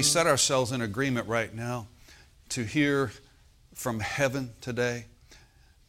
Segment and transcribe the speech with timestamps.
[0.00, 1.86] we set ourselves in agreement right now
[2.48, 3.12] to hear
[3.74, 5.04] from heaven today.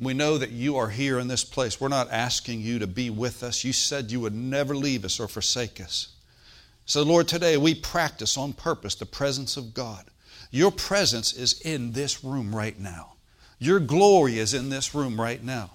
[0.01, 1.79] We know that you are here in this place.
[1.79, 3.63] We're not asking you to be with us.
[3.63, 6.09] You said you would never leave us or forsake us.
[6.85, 10.03] So, Lord, today we practice on purpose the presence of God.
[10.51, 13.13] Your presence is in this room right now.
[13.59, 15.71] Your glory is in this room right now.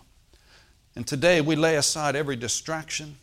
[0.94, 3.16] And today we lay aside every distraction,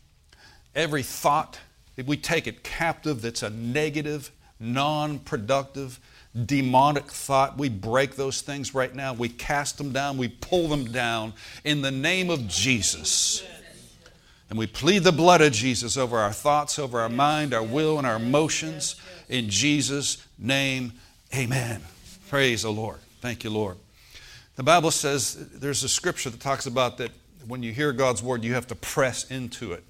[0.74, 1.60] every thought.
[2.04, 4.32] We take it captive that's a negative,
[4.64, 6.00] non productive,
[6.46, 7.58] demonic thought.
[7.58, 9.14] We break those things right now.
[9.14, 10.18] We cast them down.
[10.18, 13.44] We pull them down in the name of Jesus.
[14.50, 17.98] And we plead the blood of Jesus over our thoughts, over our mind, our will,
[17.98, 18.96] and our emotions.
[19.30, 20.94] In Jesus' name,
[21.36, 21.82] amen.
[22.30, 23.00] Praise the Lord.
[23.20, 23.78] Thank you, Lord.
[24.56, 27.12] The Bible says there's a scripture that talks about that
[27.48, 29.84] when you hear God's word, you have to press into it.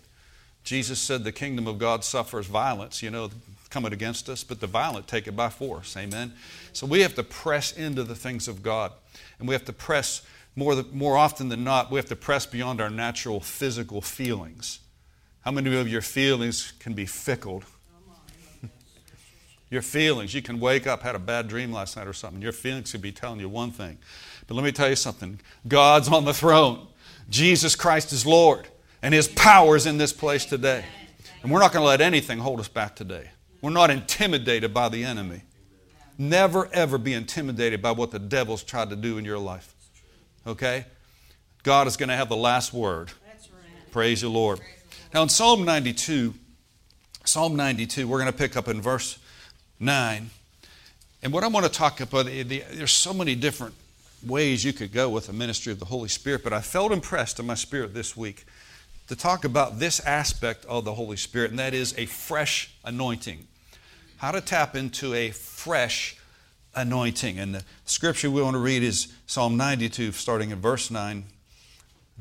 [0.64, 3.30] Jesus said the kingdom of God suffers violence, you know,
[3.74, 5.98] coming against us, but the violent take it by force.
[5.98, 6.34] Amen.
[6.74, 8.92] So we have to press into the things of God.
[9.40, 10.22] And we have to press
[10.56, 14.80] more, more often than not, we have to press beyond our natural physical feelings.
[15.42, 17.64] How many of your feelings can be fickle?
[19.72, 20.36] your feelings.
[20.36, 22.42] You can wake up, had a bad dream last night or something.
[22.42, 23.98] Your feelings could be telling you one thing.
[24.46, 26.88] But let me tell you something God's on the throne.
[27.28, 28.68] Jesus Christ is Lord,
[29.02, 30.86] and His power is in this place today.
[31.42, 33.32] And we're not going to let anything hold us back today.
[33.64, 35.42] We're not intimidated by the enemy.
[36.18, 39.74] Never, ever be intimidated by what the devil's tried to do in your life.
[40.46, 40.84] Okay?
[41.64, 43.10] God is going to have the last word.
[43.90, 44.60] Praise the Lord.
[45.14, 46.34] Now, in Psalm 92,
[47.24, 49.18] Psalm 92, we're going to pick up in verse
[49.80, 50.30] 9.
[51.24, 53.76] And what I want to talk about, eh, there's so many different
[54.28, 57.40] ways you could go with the ministry of the Holy Spirit, but I felt impressed
[57.40, 58.44] in my spirit this week
[59.08, 63.48] to talk about this aspect of the Holy Spirit, and that is a fresh anointing.
[64.24, 66.16] How to tap into a fresh
[66.74, 67.38] anointing.
[67.38, 71.26] And the scripture we want to read is Psalm 92, starting in verse 9.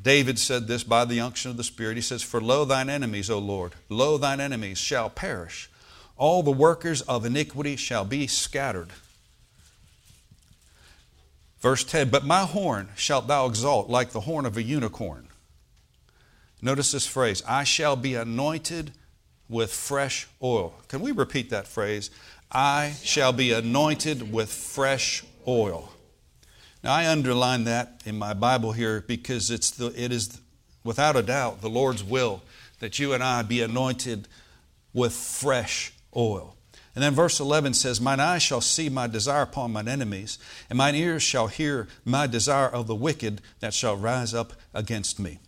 [0.03, 1.95] David said this by the unction of the Spirit.
[1.97, 5.71] He says, For lo, thine enemies, O Lord, lo, thine enemies shall perish.
[6.17, 8.89] All the workers of iniquity shall be scattered.
[11.61, 15.29] Verse 10 But my horn shalt thou exalt like the horn of a unicorn.
[16.61, 18.91] Notice this phrase I shall be anointed
[19.49, 20.75] with fresh oil.
[20.89, 22.11] Can we repeat that phrase?
[22.51, 25.93] I shall be anointed with fresh oil.
[26.83, 30.41] Now, I underline that in my Bible here because it's the, it is
[30.85, 32.43] without a doubt the Lord's will
[32.81, 34.27] that you and I be anointed
[34.93, 36.57] with fresh oil.
[36.95, 40.39] And then verse 11 says, Mine eyes shall see my desire upon mine enemies,
[40.69, 45.19] and mine ears shall hear my desire of the wicked that shall rise up against
[45.19, 45.39] me.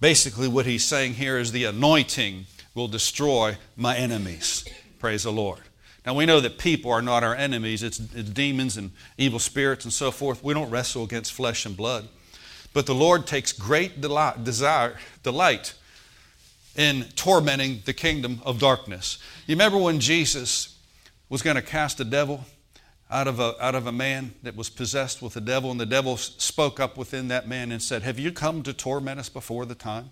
[0.00, 4.64] Basically, what he's saying here is the anointing will destroy my enemies.
[4.98, 5.60] Praise the Lord.
[6.04, 9.84] Now, we know that people are not our enemies, it's, it's demons and evil spirits
[9.84, 10.42] and so forth.
[10.42, 12.08] We don't wrestle against flesh and blood.
[12.72, 15.74] But the Lord takes great delight, desire, delight
[16.74, 19.18] in tormenting the kingdom of darkness.
[19.46, 20.78] You remember when Jesus
[21.28, 22.44] was going to cast a devil
[23.10, 25.86] out of a, out of a man that was possessed with the devil, and the
[25.86, 29.66] devil spoke up within that man and said, Have you come to torment us before
[29.66, 30.10] the time?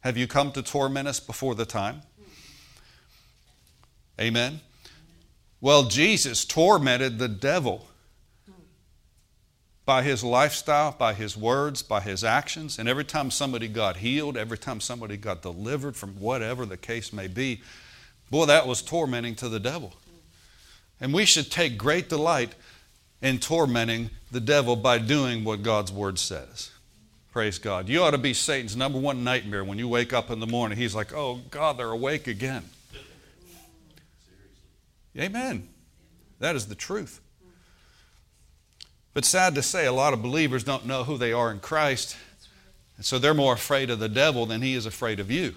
[0.00, 2.02] Have you come to torment us before the time?
[4.20, 4.60] Amen.
[5.60, 7.86] Well, Jesus tormented the devil
[9.84, 12.78] by his lifestyle, by his words, by his actions.
[12.78, 17.12] And every time somebody got healed, every time somebody got delivered from whatever the case
[17.12, 17.62] may be,
[18.30, 19.92] Boy, that was tormenting to the devil.
[21.00, 22.54] And we should take great delight
[23.20, 26.70] in tormenting the devil by doing what God's word says.
[27.32, 27.88] Praise God.
[27.88, 30.76] You ought to be Satan's number one nightmare when you wake up in the morning.
[30.76, 32.64] He's like, oh, God, they're awake again.
[35.16, 35.68] Amen.
[36.40, 37.20] That is the truth.
[39.14, 42.16] But sad to say, a lot of believers don't know who they are in Christ.
[42.96, 45.54] And so they're more afraid of the devil than he is afraid of you.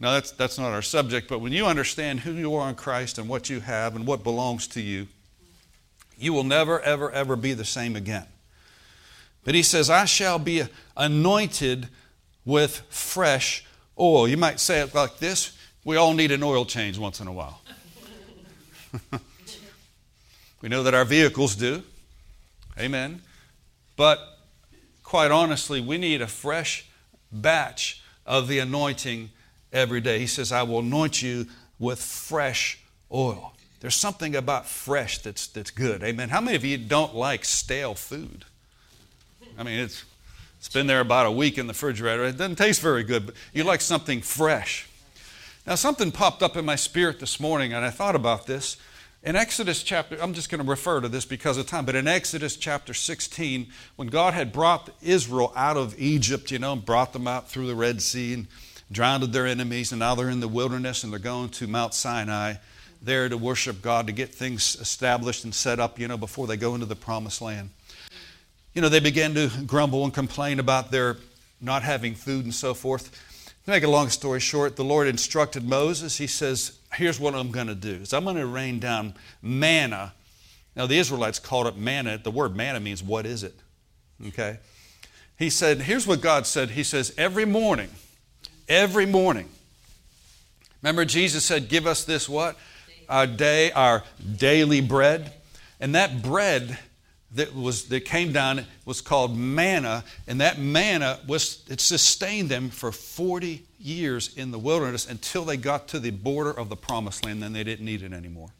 [0.00, 3.18] Now, that's, that's not our subject, but when you understand who you are in Christ
[3.18, 5.08] and what you have and what belongs to you,
[6.18, 8.26] you will never, ever, ever be the same again.
[9.44, 10.64] But he says, I shall be
[10.96, 11.88] anointed
[12.44, 13.64] with fresh
[13.98, 14.28] oil.
[14.28, 17.32] You might say it like this we all need an oil change once in a
[17.32, 17.62] while.
[20.62, 21.82] we know that our vehicles do.
[22.78, 23.22] Amen.
[23.96, 24.18] But
[25.02, 26.86] quite honestly, we need a fresh
[27.32, 29.30] batch of the anointing
[29.72, 30.18] every day.
[30.18, 31.46] He says, I will anoint you
[31.78, 32.78] with fresh
[33.10, 33.54] oil.
[33.80, 36.02] There's something about fresh that's, that's good.
[36.02, 36.28] Amen.
[36.28, 38.44] How many of you don't like stale food?
[39.60, 40.06] I mean, it's,
[40.56, 42.24] it's been there about a week in the refrigerator.
[42.24, 44.88] It doesn't taste very good, but you like something fresh.
[45.66, 48.78] Now, something popped up in my spirit this morning, and I thought about this.
[49.22, 52.08] In Exodus chapter, I'm just going to refer to this because of time, but in
[52.08, 53.66] Exodus chapter 16,
[53.96, 57.74] when God had brought Israel out of Egypt, you know, brought them out through the
[57.74, 58.46] Red Sea and
[58.90, 62.54] drowned their enemies, and now they're in the wilderness and they're going to Mount Sinai
[63.02, 66.56] there to worship God, to get things established and set up, you know, before they
[66.56, 67.68] go into the promised land.
[68.74, 71.16] You know, they began to grumble and complain about their
[71.60, 73.10] not having food and so forth.
[73.64, 76.16] To make a long story short, the Lord instructed Moses.
[76.16, 80.12] He says, Here's what I'm going to do is I'm going to rain down manna.
[80.76, 82.18] Now, the Israelites called it manna.
[82.18, 83.54] The word manna means what is it?
[84.28, 84.58] Okay?
[85.38, 86.70] He said, Here's what God said.
[86.70, 87.90] He says, Every morning,
[88.68, 89.48] every morning.
[90.82, 92.56] Remember, Jesus said, Give us this what?
[93.08, 94.04] Our day, our
[94.36, 95.32] daily bread.
[95.80, 96.78] And that bread
[97.34, 102.70] that was that came down was called manna, and that manna was it sustained them
[102.70, 107.24] for 40 years in the wilderness until they got to the border of the promised
[107.24, 108.50] land, then they didn't need it anymore.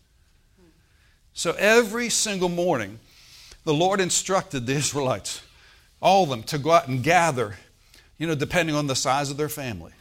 [1.35, 2.99] So every single morning,
[3.65, 5.43] the Lord instructed the Israelites,
[6.01, 7.57] all of them, to go out and gather,
[8.19, 9.93] you know, depending on the size of their family.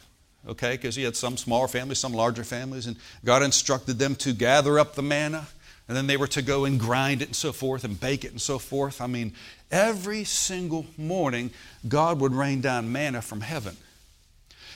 [0.48, 2.96] Okay, because he had some smaller families, some larger families, and
[3.26, 5.46] God instructed them to gather up the manna
[5.90, 8.30] and then they were to go and grind it and so forth and bake it
[8.30, 9.00] and so forth.
[9.00, 9.32] I mean,
[9.72, 11.50] every single morning,
[11.88, 13.76] God would rain down manna from heaven.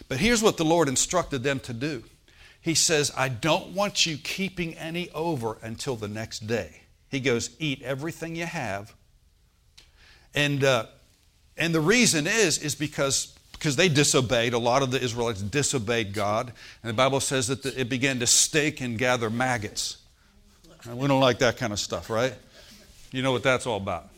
[0.08, 2.02] But here's what the Lord instructed them to do
[2.60, 6.80] He says, I don't want you keeping any over until the next day.
[7.12, 8.92] He goes, Eat everything you have.
[10.34, 10.86] And, uh,
[11.56, 14.52] and the reason is, is because because they disobeyed.
[14.52, 16.52] A lot of the Israelites disobeyed God.
[16.82, 19.98] And the Bible says that it began to stake and gather maggots.
[20.92, 22.34] We don't like that kind of stuff, right?
[23.10, 24.08] You know what that's all about.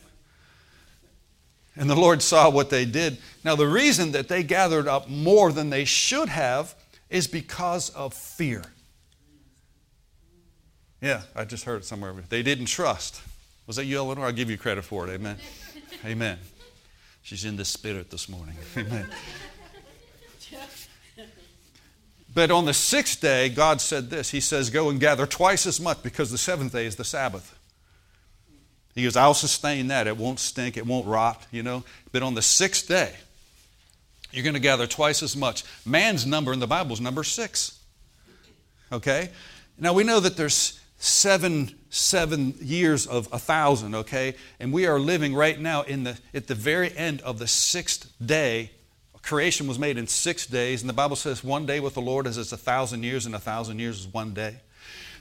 [1.77, 3.19] And the Lord saw what they did.
[3.45, 6.75] Now, the reason that they gathered up more than they should have
[7.11, 8.65] is because of fear.
[11.01, 12.15] Yeah, I just heard it somewhere.
[12.29, 13.21] They didn't trust.
[13.67, 14.25] Was that you, Eleanor?
[14.25, 15.11] I'll give you credit for it.
[15.11, 15.37] Amen.
[16.05, 16.39] Amen.
[17.23, 18.55] She's in the spirit this morning.
[18.77, 19.07] Amen.
[22.37, 25.81] But on the sixth day, God said this He says, Go and gather twice as
[25.81, 27.59] much because the seventh day is the Sabbath.
[28.95, 30.07] He goes, I'll sustain that.
[30.07, 31.83] It won't stink, it won't rot, you know.
[32.13, 33.15] But on the sixth day,
[34.33, 35.65] you're going to gather twice as much.
[35.87, 37.81] Man's number in the Bible is number six.
[38.93, 39.31] Okay?
[39.79, 44.35] Now we know that there's seven seven years of a thousand, okay?
[44.61, 48.13] And we are living right now in the at the very end of the sixth
[48.25, 48.73] day
[49.27, 52.27] creation was made in six days, and the Bible says one day with the Lord
[52.27, 54.57] is as a thousand years, and a thousand years is one day.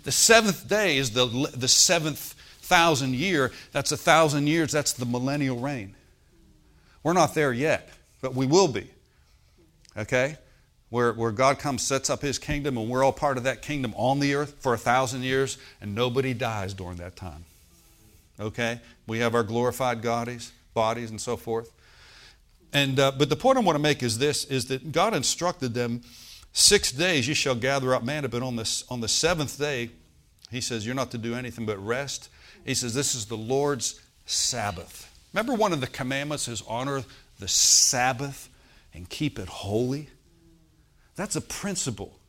[0.04, 1.25] The seventh day is the,
[1.56, 3.52] the seventh thousand year.
[3.72, 4.72] That's a thousand years.
[4.72, 5.96] That's the millennial reign.
[7.04, 7.90] We're not there yet,
[8.22, 8.88] but we will be.
[9.98, 10.38] Okay?
[10.90, 13.94] Where, where God comes, sets up his kingdom, and we're all part of that kingdom
[13.98, 17.46] on the earth for a thousand years, and nobody dies during that time.
[18.40, 18.80] Okay?
[19.07, 21.72] We have our glorified bodies, bodies and so forth.
[22.75, 25.74] And, uh, but the point I want to make is this, is that God instructed
[25.74, 26.01] them,
[26.51, 29.92] six days you shall gather up manna, but on, this, on the seventh day,
[30.51, 32.27] he says, you're not to do anything but rest.
[32.66, 35.10] He says, this is the Lord's Sabbath.
[35.33, 37.04] Remember one of the commandments is honor
[37.39, 38.50] the Sabbath
[38.94, 40.09] and keep it holy?
[41.16, 42.19] That's a principle.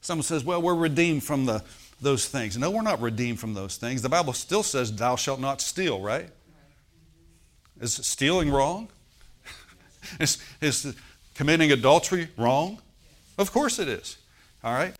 [0.00, 1.62] Someone says, well, we're redeemed from the,
[2.00, 2.58] those things.
[2.58, 4.02] No, we're not redeemed from those things.
[4.02, 6.30] The Bible still says, thou shalt not steal, right?
[7.80, 8.88] Is stealing wrong?
[10.20, 10.94] Is, is
[11.34, 12.80] committing adultery wrong?
[13.38, 14.16] Of course it is.
[14.62, 14.94] All right?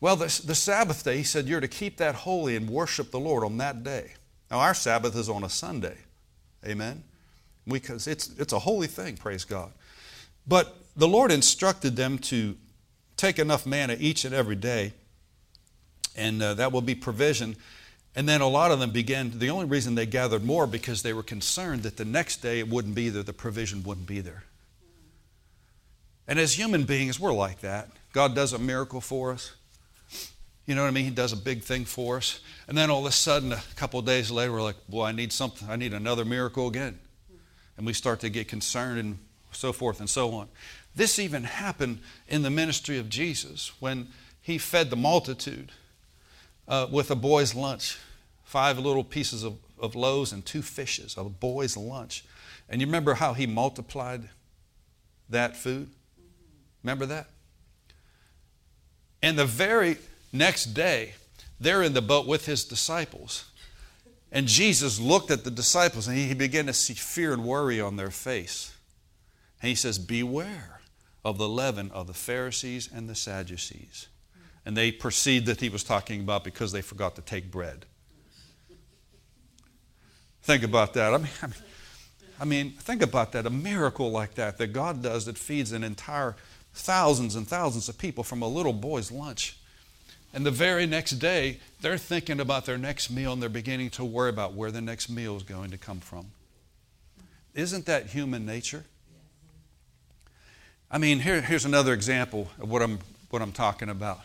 [0.00, 3.20] Well, the, the Sabbath day, he said, you're to keep that holy and worship the
[3.20, 4.14] Lord on that day.
[4.50, 5.96] Now, our Sabbath is on a Sunday.
[6.66, 7.04] Amen?
[7.66, 9.70] Because it's, it's a holy thing, praise God.
[10.46, 12.56] But the Lord instructed them to
[13.16, 14.92] take enough manna each and every day,
[16.16, 17.56] and uh, that will be provision.
[18.14, 21.14] And then a lot of them began, the only reason they gathered more because they
[21.14, 24.44] were concerned that the next day it wouldn't be there, the provision wouldn't be there.
[26.28, 27.88] And as human beings, we're like that.
[28.12, 29.52] God does a miracle for us.
[30.66, 31.04] You know what I mean?
[31.04, 32.40] He does a big thing for us.
[32.68, 35.32] And then all of a sudden, a couple days later, we're like, boy, I need
[35.32, 35.68] something.
[35.68, 36.98] I need another miracle again.
[37.76, 39.18] And we start to get concerned and
[39.50, 40.48] so forth and so on.
[40.94, 44.08] This even happened in the ministry of Jesus when
[44.40, 45.72] he fed the multitude
[46.68, 47.98] uh, with a boy's lunch
[48.44, 52.22] five little pieces of, of loaves and two fishes, a boy's lunch.
[52.68, 54.28] And you remember how he multiplied
[55.30, 55.88] that food?
[56.82, 57.30] Remember that?
[59.22, 59.96] And the very
[60.34, 61.14] next day,
[61.58, 63.46] they're in the boat with his disciples.
[64.30, 67.96] And Jesus looked at the disciples and he began to see fear and worry on
[67.96, 68.74] their face.
[69.62, 70.80] And he says, Beware
[71.24, 74.08] of the leaven of the Pharisees and the Sadducees.
[74.64, 77.86] And they perceived that he was talking about because they forgot to take bread.
[80.42, 81.14] Think about that.
[81.14, 81.54] I mean, I mean,
[82.40, 83.46] I mean, think about that.
[83.46, 86.34] A miracle like that that God does that feeds an entire
[86.74, 89.58] thousands and thousands of people from a little boy's lunch.
[90.34, 94.04] And the very next day, they're thinking about their next meal and they're beginning to
[94.04, 96.26] worry about where the next meal is going to come from.
[97.54, 98.84] Isn't that human nature?
[100.90, 102.98] I mean, here, here's another example of what I'm,
[103.30, 104.20] what I'm talking about.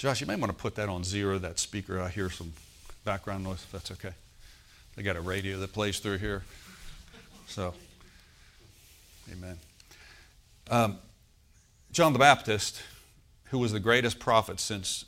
[0.00, 2.00] Josh, you may want to put that on zero, that speaker.
[2.00, 2.54] I hear some
[3.04, 4.14] background noise, if that's okay.
[4.96, 6.42] They got a radio that plays through here.
[7.48, 7.74] So,
[9.30, 9.58] amen.
[10.70, 10.96] Um,
[11.92, 12.80] John the Baptist,
[13.50, 15.04] who was the greatest prophet since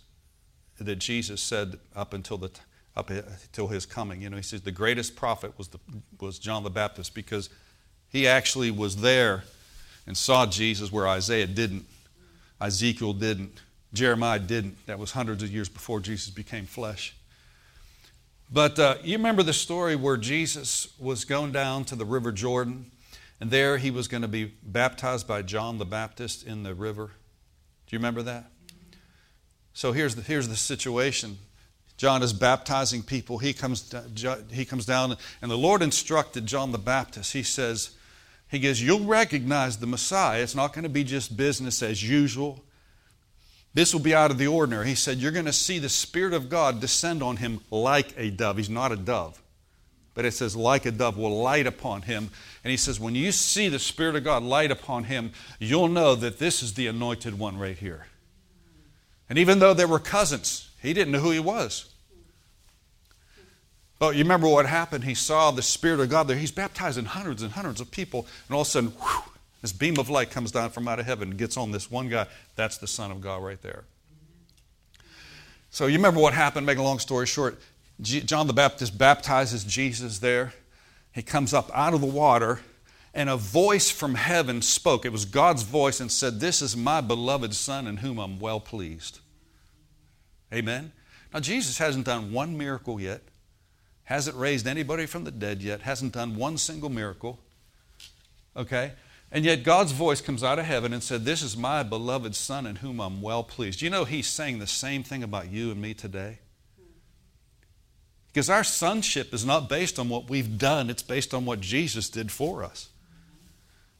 [0.78, 2.50] that Jesus said up until the
[2.94, 4.20] up until his coming.
[4.20, 5.78] You know, he says the greatest prophet was the,
[6.20, 7.48] was John the Baptist because
[8.10, 9.44] he actually was there
[10.06, 11.86] and saw Jesus where Isaiah didn't,
[12.60, 13.58] Ezekiel didn't,
[13.92, 14.86] Jeremiah didn't.
[14.86, 17.14] That was hundreds of years before Jesus became flesh.
[18.50, 22.90] But uh, you remember the story where Jesus was going down to the River Jordan,
[23.40, 27.06] and there he was going to be baptized by John the Baptist in the river.
[27.86, 28.50] Do you remember that?
[29.74, 31.38] So here's the, here's the situation.
[31.96, 33.38] John is baptizing people.
[33.38, 33.94] He comes,
[34.50, 37.32] he comes down, and the Lord instructed John the Baptist.
[37.32, 37.90] He says,
[38.50, 40.42] He goes, You'll recognize the Messiah.
[40.42, 42.64] It's not going to be just business as usual.
[43.74, 44.88] This will be out of the ordinary.
[44.88, 48.30] He said, You're going to see the Spirit of God descend on him like a
[48.30, 48.58] dove.
[48.58, 49.40] He's not a dove,
[50.14, 52.30] but it says, like a dove will light upon him.
[52.64, 56.14] And he says, When you see the Spirit of God light upon him, you'll know
[56.14, 58.06] that this is the anointed one right here.
[59.30, 61.88] And even though they were cousins, he didn't know who he was.
[63.98, 65.04] But you remember what happened?
[65.04, 66.36] He saw the Spirit of God there.
[66.36, 69.31] He's baptizing hundreds and hundreds of people, and all of a sudden, whew,
[69.62, 72.08] this beam of light comes down from out of heaven and gets on this one
[72.08, 72.26] guy.
[72.56, 73.84] That's the Son of God right there.
[75.70, 77.58] So you remember what happened, make a long story short.
[78.00, 80.52] John the Baptist baptizes Jesus there.
[81.12, 82.60] He comes up out of the water,
[83.14, 85.06] and a voice from heaven spoke.
[85.06, 88.60] It was God's voice and said, This is my beloved Son in whom I'm well
[88.60, 89.20] pleased.
[90.52, 90.92] Amen.
[91.32, 93.22] Now, Jesus hasn't done one miracle yet,
[94.04, 97.38] hasn't raised anybody from the dead yet, hasn't done one single miracle.
[98.56, 98.92] Okay?
[99.34, 102.66] And yet God's voice comes out of heaven and said, This is my beloved Son
[102.66, 103.80] in whom I'm well pleased.
[103.80, 106.38] You know, He's saying the same thing about you and me today.
[108.28, 112.10] Because our sonship is not based on what we've done, it's based on what Jesus
[112.10, 112.90] did for us.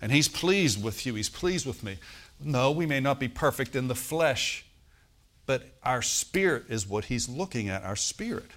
[0.03, 1.97] And He's pleased with you, He's pleased with me.
[2.45, 4.65] No, we may not be perfect in the flesh,
[5.47, 8.51] but our spirit is what he's looking at, our spirit.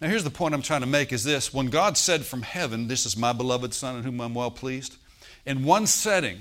[0.00, 2.88] Now here's the point I'm trying to make is this, when God said from heaven,
[2.88, 4.96] this is my beloved son in whom I'm well pleased,
[5.46, 6.40] in one setting,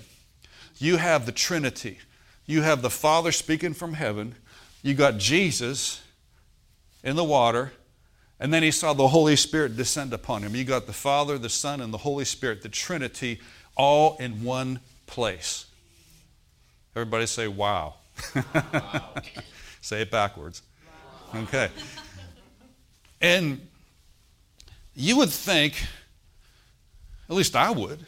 [0.78, 2.00] you have the Trinity.
[2.46, 4.36] You have the Father speaking from heaven,
[4.84, 6.02] you got Jesus
[7.04, 7.72] in the water,
[8.40, 10.56] and then he saw the Holy Spirit descend upon him.
[10.56, 13.40] You got the Father, the Son, and the Holy Spirit, the Trinity,
[13.76, 15.66] all in one place.
[16.96, 17.96] Everybody say, wow.
[18.54, 19.14] wow.
[19.82, 20.62] Say it backwards.
[21.34, 21.70] Okay.
[23.22, 23.68] And
[24.96, 25.84] you would think,
[27.30, 28.06] at least I would,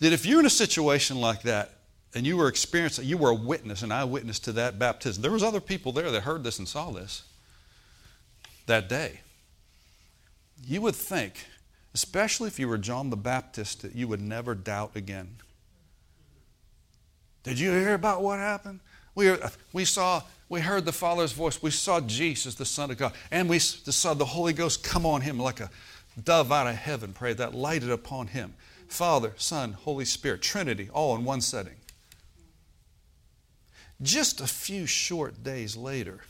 [0.00, 1.72] that if you're in a situation like that
[2.14, 5.42] and you were experiencing, you were a witness, an eyewitness to that baptism, there was
[5.42, 7.22] other people there that heard this and saw this
[8.66, 9.20] that day.
[10.64, 11.46] You would think,
[11.94, 15.36] especially if you were John the Baptist, that you would never doubt again.
[17.42, 18.80] Did you hear about what happened?
[19.14, 19.32] We,
[19.72, 21.60] we saw we heard the Father's voice.
[21.60, 23.12] We saw Jesus, the Son of God.
[23.30, 25.70] And we saw the Holy Ghost come on him like a
[26.22, 28.54] dove out of heaven, pray, that lighted upon him.
[28.88, 31.76] Father, Son, Holy Spirit, Trinity, all in one setting.
[34.02, 36.20] Just a few short days later,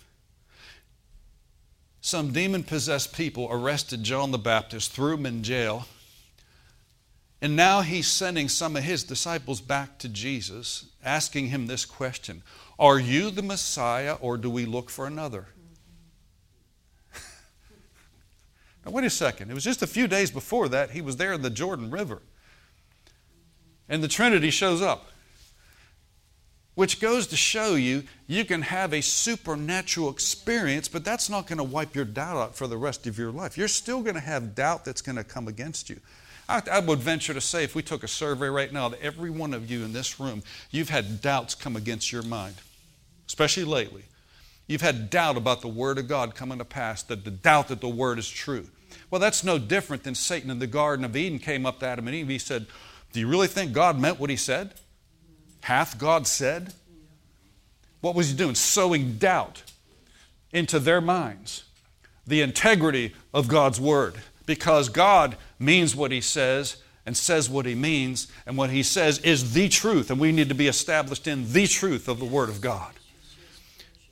[2.01, 5.87] some demon possessed people arrested John the Baptist, threw him in jail,
[7.43, 12.43] and now he's sending some of his disciples back to Jesus, asking him this question
[12.79, 15.47] are you the Messiah or do we look for another?
[18.85, 19.51] now, wait a second.
[19.51, 22.23] It was just a few days before that, he was there in the Jordan River.
[23.89, 25.11] And the Trinity shows up.
[26.75, 31.57] Which goes to show you, you can have a supernatural experience, but that's not going
[31.57, 33.57] to wipe your doubt out for the rest of your life.
[33.57, 35.99] You're still going to have doubt that's going to come against you.
[36.49, 39.31] I, I, would venture to say, if we took a survey right now, that every
[39.31, 42.57] one of you in this room, you've had doubts come against your mind
[43.27, 44.05] especially lately.
[44.67, 47.81] You've had doubt about the Word of God coming to pass, that the doubt that
[47.81, 48.67] the Word is true.
[49.11, 52.09] Well, that's no different than Satan in the Garden of Eden came up to Adam
[52.09, 52.29] and Eve.
[52.29, 52.67] He said,
[53.17, 54.75] Do you really think God meant what he said?
[55.63, 56.75] Hath God said?
[58.03, 58.55] What was he doing?
[58.55, 59.63] Sowing doubt
[60.53, 61.65] into their minds.
[62.27, 64.17] The integrity of God's word.
[64.45, 69.19] Because God means what he says and says what he means, and what he says
[69.21, 72.51] is the truth, and we need to be established in the truth of the word
[72.51, 72.93] of God.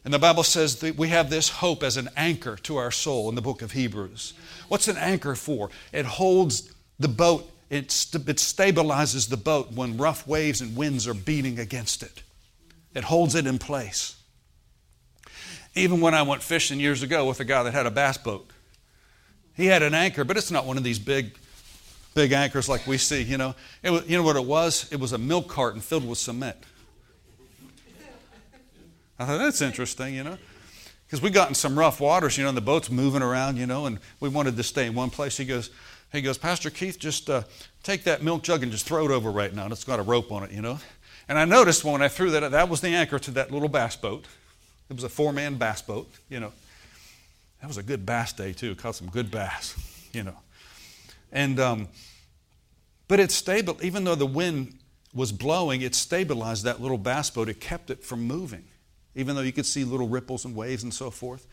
[0.03, 3.29] And the Bible says that we have this hope as an anchor to our soul
[3.29, 4.33] in the book of Hebrews.
[4.69, 5.69] What's an anchor for?
[5.93, 11.09] It holds the boat, it, st- it stabilizes the boat when rough waves and winds
[11.09, 12.23] are beating against it.
[12.95, 14.17] It holds it in place.
[15.75, 18.49] Even when I went fishing years ago with a guy that had a bass boat,
[19.57, 21.37] he had an anchor, but it's not one of these big,
[22.15, 23.23] big anchors like we see.
[23.23, 24.89] You know, it was, you know what it was?
[24.93, 26.57] It was a milk carton filled with cement.
[29.19, 30.39] I thought that's interesting, you know,
[31.07, 33.67] because we got in some rough waters, you know, and the boat's moving around, you
[33.67, 35.37] know, and we wanted to stay in one place.
[35.37, 35.71] He goes,
[36.17, 37.43] he goes, Pastor Keith, just uh,
[37.83, 39.65] take that milk jug and just throw it over right now.
[39.65, 40.79] And it's got a rope on it, you know.
[41.29, 43.97] And I noticed when I threw that, that was the anchor to that little bass
[43.97, 44.27] boat.
[44.91, 46.53] It was a four-man bass boat, you know.
[47.61, 48.75] That was a good bass day too.
[48.75, 49.75] Caught some good bass,
[50.13, 50.37] you know.
[51.33, 51.89] And um,
[53.09, 53.79] but it's stable.
[53.83, 54.79] Even though the wind
[55.15, 57.49] was blowing, it stabilized that little bass boat.
[57.49, 58.65] It kept it from moving
[59.15, 61.47] even though you could see little ripples and waves and so forth.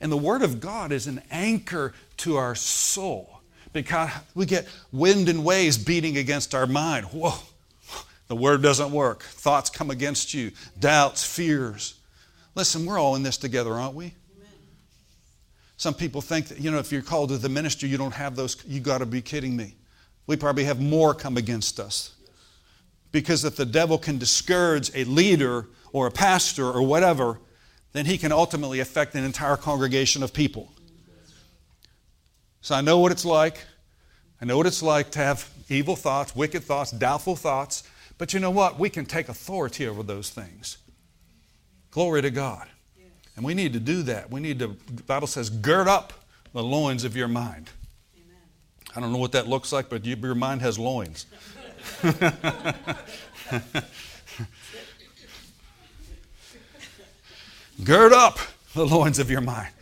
[0.00, 3.37] And the Word of God is an anchor to our soul
[3.72, 7.06] because we get wind and waves beating against our mind.
[7.06, 7.34] Whoa,
[8.28, 9.22] the Word doesn't work.
[9.22, 11.94] Thoughts come against you, doubts, fears.
[12.54, 14.14] Listen, we're all in this together, aren't we?
[15.76, 18.34] Some people think that, you know, if you're called to the ministry, you don't have
[18.34, 18.56] those.
[18.66, 19.76] You got to be kidding me.
[20.26, 22.14] We probably have more come against us.
[23.12, 27.38] Because if the devil can discourage a leader or a pastor or whatever,
[27.92, 30.72] then he can ultimately affect an entire congregation of people.
[32.68, 33.64] So I know what it's like.
[34.42, 37.82] I know what it's like to have evil thoughts, wicked thoughts, doubtful thoughts.
[38.18, 38.78] But you know what?
[38.78, 40.76] We can take authority over those things.
[41.90, 42.68] Glory to God.
[43.36, 44.30] And we need to do that.
[44.30, 46.12] We need to, the Bible says, gird up
[46.52, 47.70] the loins of your mind.
[48.14, 48.36] Amen.
[48.94, 51.24] I don't know what that looks like, but your mind has loins.
[57.82, 58.38] Gird up
[58.74, 59.72] the loins of your mind.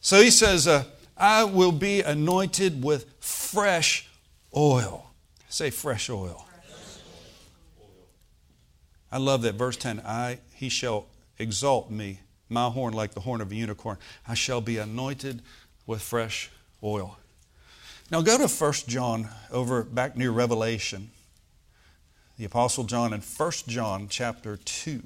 [0.00, 0.84] So he says, uh,
[1.18, 4.08] I will be anointed with fresh
[4.56, 5.10] oil.
[5.48, 6.46] Say fresh oil.
[9.10, 10.00] I love that verse 10.
[10.00, 11.06] I he shall
[11.38, 13.96] exalt me, my horn like the horn of a unicorn.
[14.26, 15.42] I shall be anointed
[15.86, 16.50] with fresh
[16.82, 17.18] oil.
[18.10, 21.10] Now go to 1 John over back near Revelation.
[22.38, 25.02] The apostle John in 1 John chapter 2.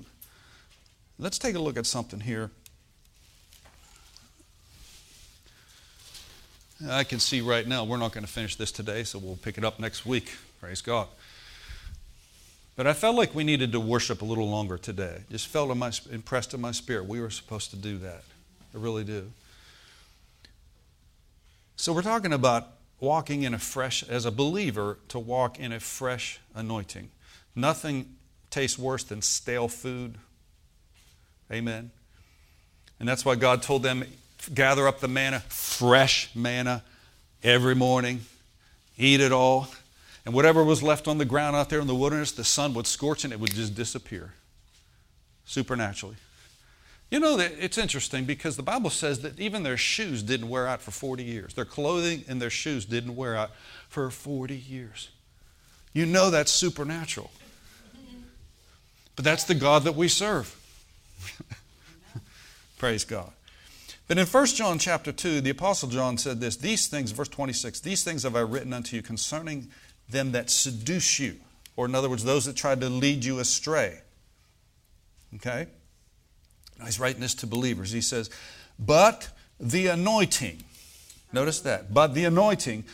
[1.19, 2.51] Let's take a look at something here.
[6.89, 9.59] I can see right now we're not going to finish this today, so we'll pick
[9.59, 10.33] it up next week.
[10.61, 11.09] Praise God.
[12.77, 15.23] But I felt like we needed to worship a little longer today.
[15.31, 17.07] Just felt in my, impressed in my spirit.
[17.07, 18.23] We were supposed to do that.
[18.75, 19.31] I really do.
[21.77, 22.69] So we're talking about
[23.01, 27.11] walking in a fresh, as a believer, to walk in a fresh anointing.
[27.55, 28.17] Nothing
[28.51, 30.17] tastes worse than stale food,
[31.53, 31.91] Amen.
[32.99, 34.05] And that's why God told them,
[34.53, 36.83] gather up the manna, fresh manna,
[37.43, 38.21] every morning,
[38.97, 39.69] eat it all.
[40.25, 42.87] And whatever was left on the ground out there in the wilderness, the sun would
[42.87, 44.33] scorch and it would just disappear
[45.45, 46.17] supernaturally.
[47.11, 50.81] You know, it's interesting because the Bible says that even their shoes didn't wear out
[50.81, 51.53] for 40 years.
[51.53, 53.51] Their clothing and their shoes didn't wear out
[53.89, 55.11] for 40 years.
[55.93, 57.31] You know that's supernatural.
[59.15, 60.59] But that's the God that we serve.
[62.79, 63.31] Praise God.
[64.13, 67.81] But in 1 John chapter 2, the Apostle John said this These things, verse 26,
[67.81, 69.71] these things have I written unto you concerning
[70.07, 71.37] them that seduce you,
[71.77, 74.01] or in other words, those that try to lead you astray.
[75.37, 75.67] Okay?
[76.79, 77.91] Now he's writing this to believers.
[77.91, 78.29] He says,
[78.79, 80.63] But the anointing,
[81.33, 82.85] notice that, but the anointing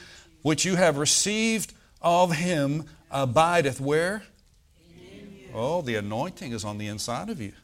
[0.42, 4.22] which you have received of him abideth where?
[5.52, 7.54] Oh, the anointing is on the inside of you.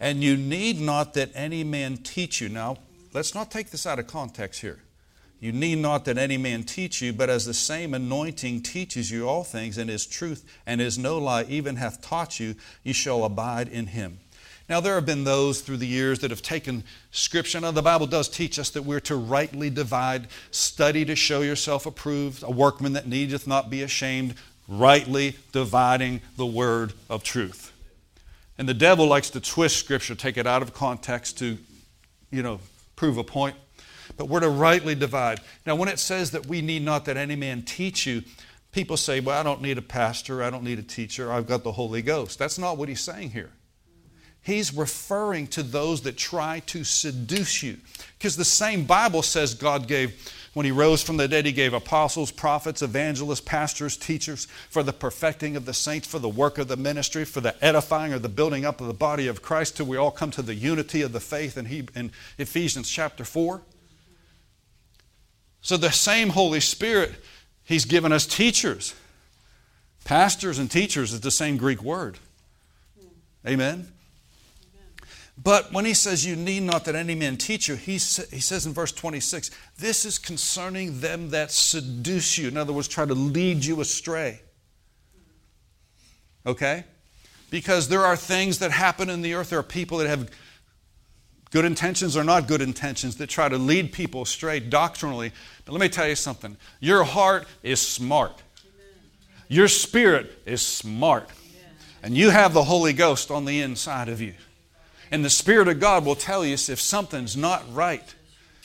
[0.00, 2.48] And you need not that any man teach you.
[2.48, 2.78] Now,
[3.12, 4.80] let's not take this out of context here.
[5.40, 9.28] You need not that any man teach you, but as the same anointing teaches you
[9.28, 13.24] all things, and is truth, and is no lie, even hath taught you, you shall
[13.24, 14.18] abide in him.
[14.68, 17.60] Now, there have been those through the years that have taken Scripture.
[17.60, 21.86] Now, the Bible does teach us that we're to rightly divide, study to show yourself
[21.86, 24.34] approved, a workman that needeth not be ashamed,
[24.66, 27.72] rightly dividing the word of truth.
[28.58, 31.58] And the devil likes to twist Scripture, take it out of context to,
[32.30, 32.60] you know,
[32.96, 33.56] prove a point.
[34.16, 35.40] But we're to rightly divide.
[35.64, 38.24] Now, when it says that we need not that any man teach you,
[38.72, 41.62] people say, well, I don't need a pastor, I don't need a teacher, I've got
[41.62, 42.38] the Holy Ghost.
[42.38, 43.52] That's not what he's saying here.
[44.48, 47.76] He's referring to those that try to seduce you.
[48.16, 51.74] Because the same Bible says God gave, when He rose from the dead, He gave
[51.74, 56.66] apostles, prophets, evangelists, pastors, teachers for the perfecting of the saints, for the work of
[56.66, 59.84] the ministry, for the edifying or the building up of the body of Christ till
[59.84, 63.60] we all come to the unity of the faith in, he, in Ephesians chapter 4.
[65.60, 67.16] So the same Holy Spirit,
[67.64, 68.94] He's given us teachers.
[70.04, 72.16] Pastors and teachers is the same Greek word.
[73.46, 73.92] Amen.
[75.42, 78.66] But when he says, You need not that any man teach you, he, he says
[78.66, 82.48] in verse 26, This is concerning them that seduce you.
[82.48, 84.40] In other words, try to lead you astray.
[86.44, 86.84] Okay?
[87.50, 89.50] Because there are things that happen in the earth.
[89.50, 90.30] There are people that have
[91.50, 95.32] good intentions or not good intentions that try to lead people astray doctrinally.
[95.64, 98.42] But let me tell you something your heart is smart,
[99.48, 101.28] your spirit is smart,
[102.02, 104.34] and you have the Holy Ghost on the inside of you.
[105.10, 108.14] And the Spirit of God will tell you if something's not right.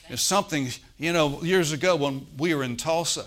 [0.09, 3.25] If something, you know, years ago when we were in Tulsa,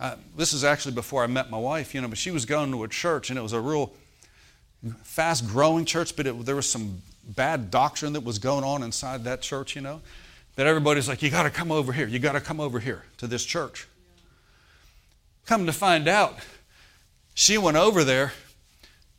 [0.00, 2.72] uh, this is actually before I met my wife, you know, but she was going
[2.72, 3.92] to a church and it was a real
[5.02, 9.24] fast growing church, but it, there was some bad doctrine that was going on inside
[9.24, 10.00] that church, you know.
[10.56, 13.04] That everybody's like, you got to come over here, you got to come over here
[13.18, 13.86] to this church.
[15.46, 16.38] Come to find out,
[17.34, 18.32] she went over there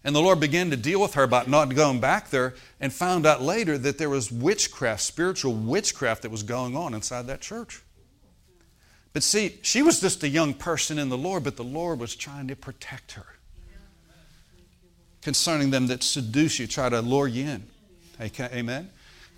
[0.04, 3.26] and the Lord began to deal with her about not going back there and found
[3.26, 7.84] out later that there was witchcraft, spiritual witchcraft that was going on inside that church.
[9.14, 12.16] But see, she was just a young person in the Lord, but the Lord was
[12.16, 13.26] trying to protect her
[15.22, 17.68] concerning them that seduce you, try to lure you in.
[18.40, 18.90] Amen?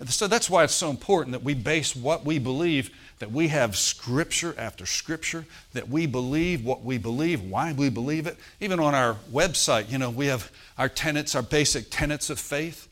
[0.06, 2.90] So that's why it's so important that we base what we believe
[3.24, 8.26] that we have scripture after scripture, that we believe what we believe, why we believe
[8.26, 8.36] it.
[8.60, 12.86] Even on our website, you know, we have our tenets, our basic tenets of faith.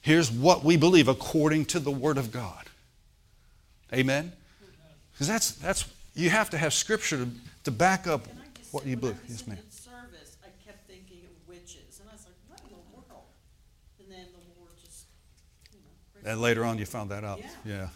[0.00, 2.64] Here's what we believe according to the Word of God.
[3.92, 4.32] Amen?
[5.12, 5.84] Because that's, that's,
[6.14, 7.28] you have to have scripture to,
[7.64, 8.26] to back up
[8.70, 9.20] what you believe.
[9.28, 9.58] Yes, ma'am.
[9.68, 13.26] Service, I kept thinking of witches, and I was like, what in the world?
[14.00, 15.04] And then the Lord just,
[15.74, 15.80] you
[16.24, 16.30] know.
[16.30, 17.38] And later on, you found that out.
[17.38, 17.50] Yeah.
[17.66, 17.88] yeah.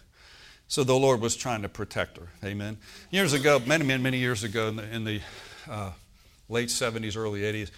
[0.68, 2.28] So the Lord was trying to protect her.
[2.44, 2.78] Amen.
[3.10, 5.20] Years ago, many, many, many years ago, in the, in the
[5.70, 5.92] uh,
[6.48, 7.70] late 70s, early 80s,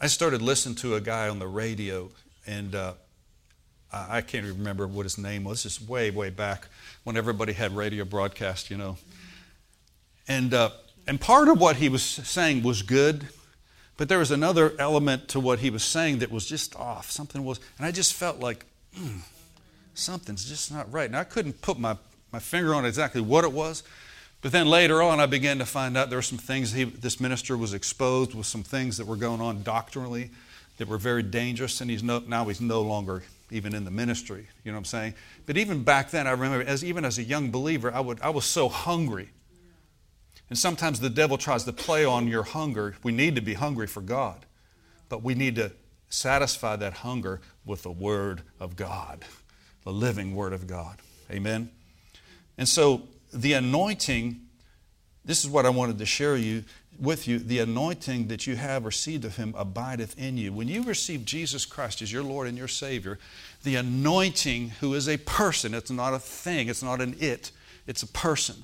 [0.00, 2.10] I started listening to a guy on the radio,
[2.46, 2.94] and uh,
[3.92, 5.64] I can't remember what his name was.
[5.64, 6.68] This is way, way back
[7.04, 8.96] when everybody had radio broadcast, you know.
[10.26, 10.70] And, uh,
[11.06, 13.28] and part of what he was saying was good,
[13.98, 17.10] but there was another element to what he was saying that was just off.
[17.10, 18.64] Something was, and I just felt like,
[18.96, 19.18] hmm,
[19.92, 21.06] something's just not right.
[21.06, 21.98] And I couldn't put my
[22.32, 23.82] my finger on exactly what it was.
[24.42, 27.20] But then later on, I began to find out there were some things he, this
[27.20, 30.30] minister was exposed with some things that were going on doctrinally
[30.78, 34.46] that were very dangerous, and he's no, now he's no longer even in the ministry.
[34.64, 35.14] You know what I'm saying?
[35.44, 38.30] But even back then, I remember, as even as a young believer, I would I
[38.30, 39.28] was so hungry.
[40.48, 42.96] And sometimes the devil tries to play on your hunger.
[43.02, 44.46] We need to be hungry for God,
[45.08, 45.72] but we need to
[46.08, 49.24] satisfy that hunger with the Word of God,
[49.84, 50.96] the living Word of God.
[51.30, 51.70] Amen.
[52.60, 54.38] And so the anointing,
[55.24, 56.64] this is what I wanted to share you
[57.00, 57.38] with you.
[57.38, 60.52] The anointing that you have received of him abideth in you.
[60.52, 63.18] When you receive Jesus Christ as your Lord and your Savior,
[63.62, 67.50] the anointing, who is a person, it's not a thing, it's not an it,
[67.86, 68.56] it's a person.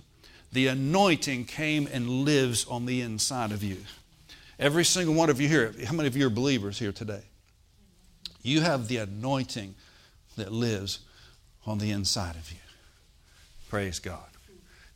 [0.53, 3.79] The anointing came and lives on the inside of you.
[4.59, 7.23] Every single one of you here, how many of you are believers here today?
[8.43, 9.75] You have the anointing
[10.37, 10.99] that lives
[11.65, 12.59] on the inside of you.
[13.69, 14.25] Praise God.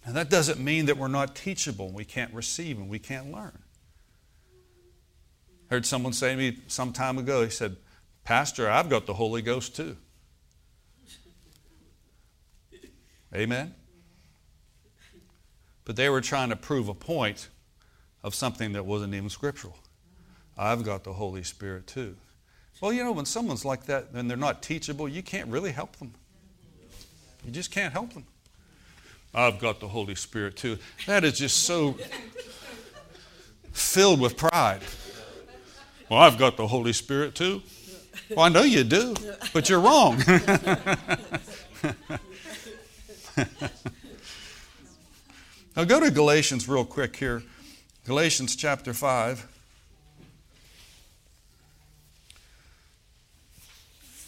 [0.07, 3.31] Now, that doesn't mean that we're not teachable and we can't receive and we can't
[3.31, 3.59] learn.
[5.71, 7.77] I Heard someone say to me some time ago, he said,
[8.25, 9.97] Pastor, I've got the Holy Ghost too.
[13.35, 13.75] Amen?
[15.85, 17.49] But they were trying to prove a point
[18.23, 19.77] of something that wasn't even scriptural.
[20.57, 22.17] I've got the Holy Spirit too.
[22.81, 25.97] Well, you know, when someone's like that and they're not teachable, you can't really help
[25.97, 26.13] them.
[27.45, 28.25] You just can't help them.
[29.33, 30.79] I've got the Holy Spirit too.
[31.07, 31.97] That is just so
[33.73, 34.83] filled with pride.
[36.09, 37.63] Well, I've got the Holy Spirit too.
[38.31, 39.15] Well, I know you do,
[39.53, 40.19] but you're wrong.
[45.77, 47.43] now go to Galatians real quick here.
[48.07, 49.47] Galatians chapter 5.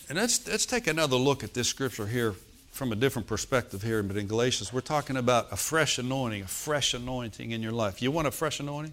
[0.08, 2.34] And let's, let's take another look at this scripture here
[2.72, 6.46] from a different perspective here, but in Galatians, we're talking about a fresh anointing, a
[6.46, 8.00] fresh anointing in your life.
[8.00, 8.92] You want a fresh anointing?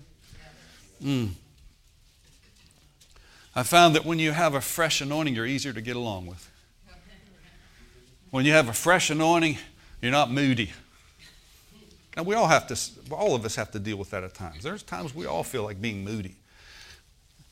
[1.01, 1.29] Mm.
[3.55, 6.51] I found that when you have a fresh anointing, you're easier to get along with.
[8.31, 9.57] When you have a fresh anointing,
[10.01, 10.71] you're not moody.
[12.17, 12.77] Now we all have to,
[13.15, 14.61] all of us have to deal with that at times.
[14.61, 16.35] There's times we all feel like being moody.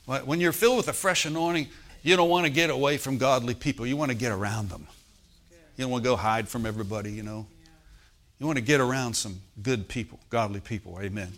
[0.06, 1.68] But When you're filled with a fresh anointing,
[2.04, 3.88] you don't want to get away from godly people.
[3.88, 4.88] You want to get around them.
[5.78, 7.46] You don't want to go hide from everybody, you know.
[8.40, 11.00] You want to get around some good people, godly people.
[11.02, 11.32] Amen.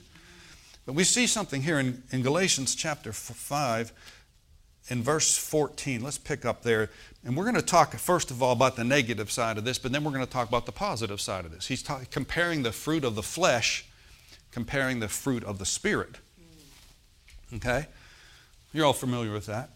[0.85, 3.91] But we see something here in, in Galatians chapter 5
[4.87, 6.01] in verse 14.
[6.01, 6.89] Let's pick up there.
[7.23, 9.91] And we're going to talk, first of all, about the negative side of this, but
[9.91, 11.67] then we're going to talk about the positive side of this.
[11.67, 13.85] He's ta- comparing the fruit of the flesh,
[14.51, 16.15] comparing the fruit of the Spirit.
[17.53, 17.87] Okay?
[18.73, 19.69] You're all familiar with that.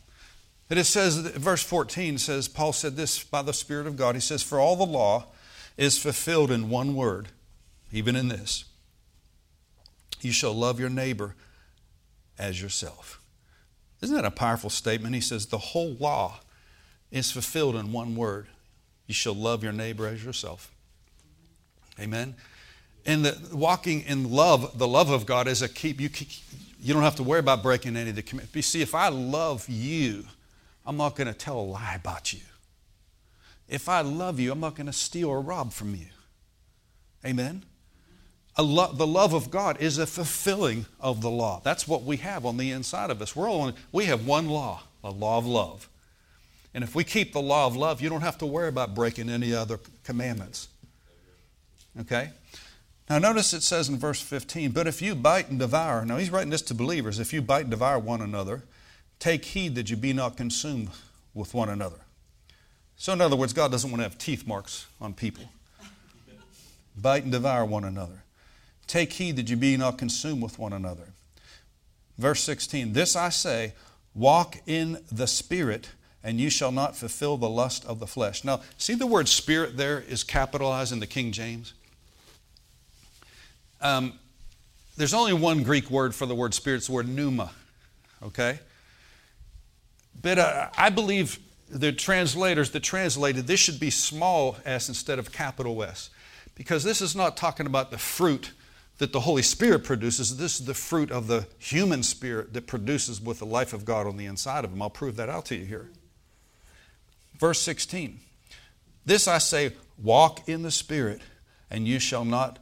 [0.74, 4.16] But it says, verse 14 says, Paul said this by the Spirit of God.
[4.16, 5.26] He says, For all the law
[5.78, 7.28] is fulfilled in one word,
[7.92, 8.66] even in this
[10.22, 11.36] you shall love your neighbor
[12.40, 13.22] as yourself.
[14.02, 15.14] Isn't that a powerful statement?
[15.14, 16.40] He says, The whole law
[17.12, 18.48] is fulfilled in one word
[19.06, 20.72] you shall love your neighbor as yourself.
[22.00, 22.34] Amen.
[23.06, 26.10] And the walking in love, the love of God is a keep you
[26.82, 28.56] you don't have to worry about breaking any of the commitments.
[28.56, 30.26] You see, if I love you,
[30.86, 32.42] I'm not going to tell a lie about you.
[33.68, 36.08] If I love you, I'm not going to steal or rob from you.
[37.26, 37.64] Amen.
[38.58, 41.62] Lo- the love of God is a fulfilling of the law.
[41.64, 43.36] That's what we have on the inside of us.
[43.36, 45.90] We're all we have one law, the law of love.
[46.74, 49.30] And if we keep the law of love, you don't have to worry about breaking
[49.30, 50.68] any other commandments.
[52.00, 52.32] Okay?
[53.10, 56.32] Now, notice it says in verse 15, but if you bite and devour, now he's
[56.32, 58.64] writing this to believers, if you bite and devour one another,
[59.20, 60.90] take heed that you be not consumed
[61.34, 62.00] with one another.
[62.98, 65.46] So, in other words, God doesn't want to have teeth marks on people.
[66.96, 68.24] Bite and devour one another.
[68.88, 71.08] Take heed that you be not consumed with one another.
[72.18, 73.74] Verse 16 This I say,
[74.14, 75.90] walk in the Spirit,
[76.24, 78.44] and you shall not fulfill the lust of the flesh.
[78.44, 81.74] Now, see the word spirit there is capitalized in the King James?
[83.82, 84.14] Um,
[84.96, 87.52] there's only one Greek word for the word spirit, it's the word pneuma.
[88.22, 88.60] Okay?
[90.22, 95.32] But uh, I believe the translators that translated this should be small s instead of
[95.32, 96.10] capital S
[96.56, 98.52] because this is not talking about the fruit
[99.00, 100.38] that the Holy Spirit produces.
[100.38, 104.06] This is the fruit of the human spirit that produces with the life of God
[104.06, 104.82] on the inside of him.
[104.82, 105.90] I'll prove that out to you here.
[107.38, 108.20] Verse 16
[109.06, 111.22] This I say, walk in the Spirit,
[111.70, 112.60] and you shall not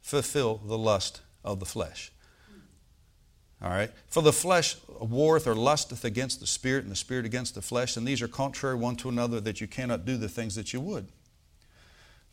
[0.00, 2.12] fulfill the lust of the flesh.
[3.62, 3.90] All right?
[4.08, 7.96] For the flesh warreth or lusteth against the spirit, and the spirit against the flesh,
[7.96, 10.80] and these are contrary one to another, that you cannot do the things that you
[10.80, 11.06] would.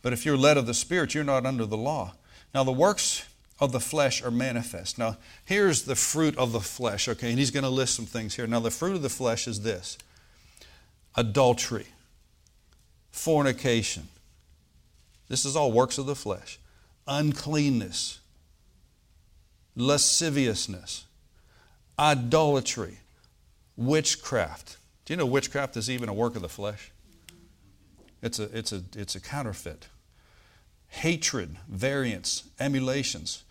[0.02, 2.14] But if you're led of the spirit, you're not under the law.
[2.54, 3.26] Now, the works
[3.60, 4.98] of the flesh are manifest.
[4.98, 7.30] Now, here's the fruit of the flesh, okay?
[7.30, 8.46] And he's going to list some things here.
[8.46, 9.98] Now, the fruit of the flesh is this
[11.16, 11.88] adultery,
[13.12, 14.10] fornication.
[15.30, 16.60] This is all works of the flesh.
[17.08, 18.20] Uncleanness,
[19.76, 21.06] lasciviousness,
[21.98, 23.00] idolatry,
[23.76, 24.78] witchcraft.
[25.06, 26.92] Do you know witchcraft is even a work of the flesh?
[28.22, 29.88] It's a, it's a, it's a counterfeit
[30.94, 33.44] hatred, variance, emulations,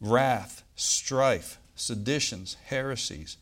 [0.00, 3.36] wrath, strife, seditions, heresies,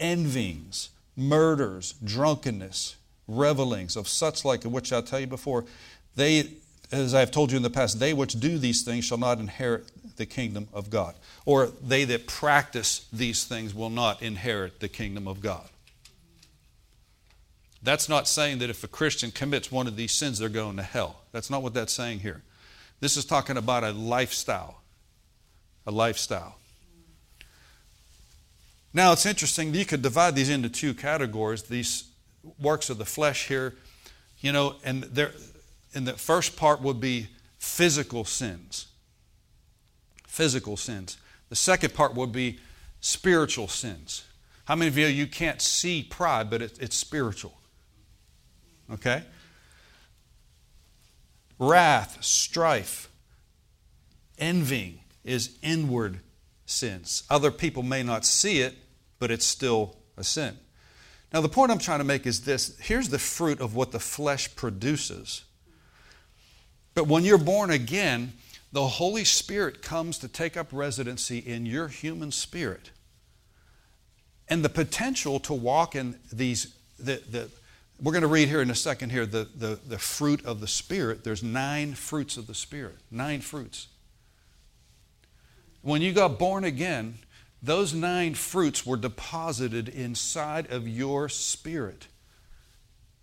[0.00, 2.96] envyings, murders, drunkenness,
[3.28, 5.64] revelings, of such like, which I tell you before,
[6.16, 6.48] they,
[6.92, 9.38] as I have told you in the past, they which do these things shall not
[9.38, 11.14] inherit the kingdom of God.
[11.44, 15.68] Or they that practice these things will not inherit the kingdom of God.
[17.82, 20.82] That's not saying that if a Christian commits one of these sins, they're going to
[20.82, 21.20] hell.
[21.32, 22.42] That's not what that's saying here.
[23.00, 24.80] This is talking about a lifestyle.
[25.86, 26.56] A lifestyle.
[28.94, 32.04] Now, it's interesting, you could divide these into two categories these
[32.58, 33.74] works of the flesh here,
[34.40, 35.32] you know, and there,
[35.94, 37.28] and the first part would be
[37.58, 38.86] physical sins.
[40.26, 41.16] Physical sins.
[41.48, 42.58] The second part would be
[43.00, 44.24] spiritual sins.
[44.64, 47.54] How many of you you can't see pride, but it, it's spiritual?
[48.90, 49.22] Okay?
[51.58, 53.08] wrath, strife,
[54.38, 56.20] envying is inward
[56.66, 57.24] sins.
[57.30, 58.74] Other people may not see it,
[59.18, 60.58] but it's still a sin.
[61.32, 63.98] Now, the point I'm trying to make is this here's the fruit of what the
[63.98, 65.42] flesh produces.
[66.94, 68.32] But when you're born again,
[68.72, 72.90] the Holy Spirit comes to take up residency in your human spirit.
[74.48, 77.50] And the potential to walk in these, the, the,
[78.00, 80.66] we're going to read here in a second here the, the, the fruit of the
[80.66, 81.24] Spirit.
[81.24, 82.96] There's nine fruits of the Spirit.
[83.10, 83.88] Nine fruits.
[85.82, 87.18] When you got born again,
[87.64, 92.08] Those nine fruits were deposited inside of your spirit,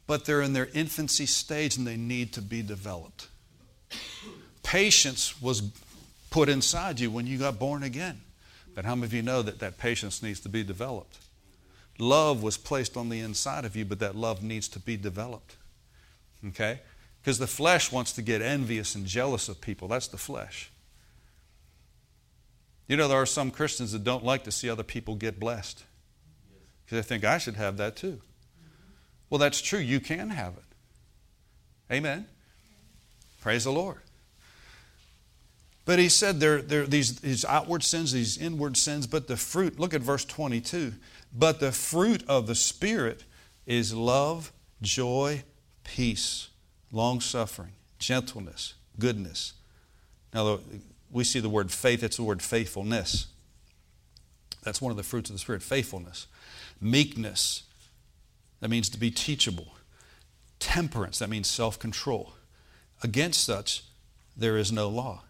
[0.08, 3.28] but they're in their infancy stage and they need to be developed.
[4.64, 5.62] Patience was
[6.30, 8.22] put inside you when you got born again.
[8.74, 11.18] But how many of you know that that patience needs to be developed?
[12.00, 15.56] Love was placed on the inside of you, but that love needs to be developed.
[16.48, 16.80] Okay?
[17.22, 19.88] Because the flesh wants to get envious and jealous of people.
[19.88, 20.72] That's the flesh.
[22.88, 25.84] You know, there are some Christians that don't like to see other people get blessed
[26.84, 28.22] because they think I should have that too.
[29.30, 29.80] Well, that's true.
[29.80, 31.94] You can have it.
[31.94, 32.26] Amen.
[33.42, 33.98] Praise the Lord.
[35.84, 39.80] But he said there, there these, these outward sins, these inward sins, but the fruit,
[39.80, 40.94] look at verse 22.
[41.34, 43.24] But the fruit of the Spirit
[43.66, 45.44] is love, joy,
[45.84, 46.50] peace,
[46.92, 49.54] long suffering, gentleness, goodness.
[50.34, 50.60] Now,
[51.10, 53.28] we see the word faith, it's the word faithfulness.
[54.64, 56.28] That's one of the fruits of the Spirit faithfulness.
[56.80, 57.64] Meekness,
[58.60, 59.76] that means to be teachable.
[60.60, 62.34] Temperance, that means self control.
[63.02, 63.84] Against such,
[64.36, 65.24] there is no law.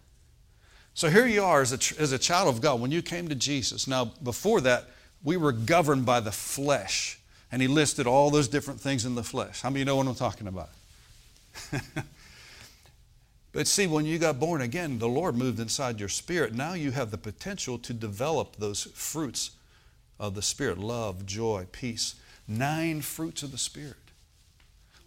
[0.94, 3.36] So here you are as a, as a child of God when you came to
[3.36, 3.88] Jesus.
[3.88, 4.90] Now, before that,
[5.24, 7.20] we were governed by the flesh.
[7.52, 9.62] And he listed all those different things in the flesh.
[9.62, 10.70] How many know what I'm talking about?
[13.52, 16.54] but see, when you got born again, the Lord moved inside your spirit.
[16.54, 19.52] Now you have the potential to develop those fruits
[20.20, 22.16] of the Spirit love, joy, peace.
[22.48, 23.96] Nine fruits of the Spirit.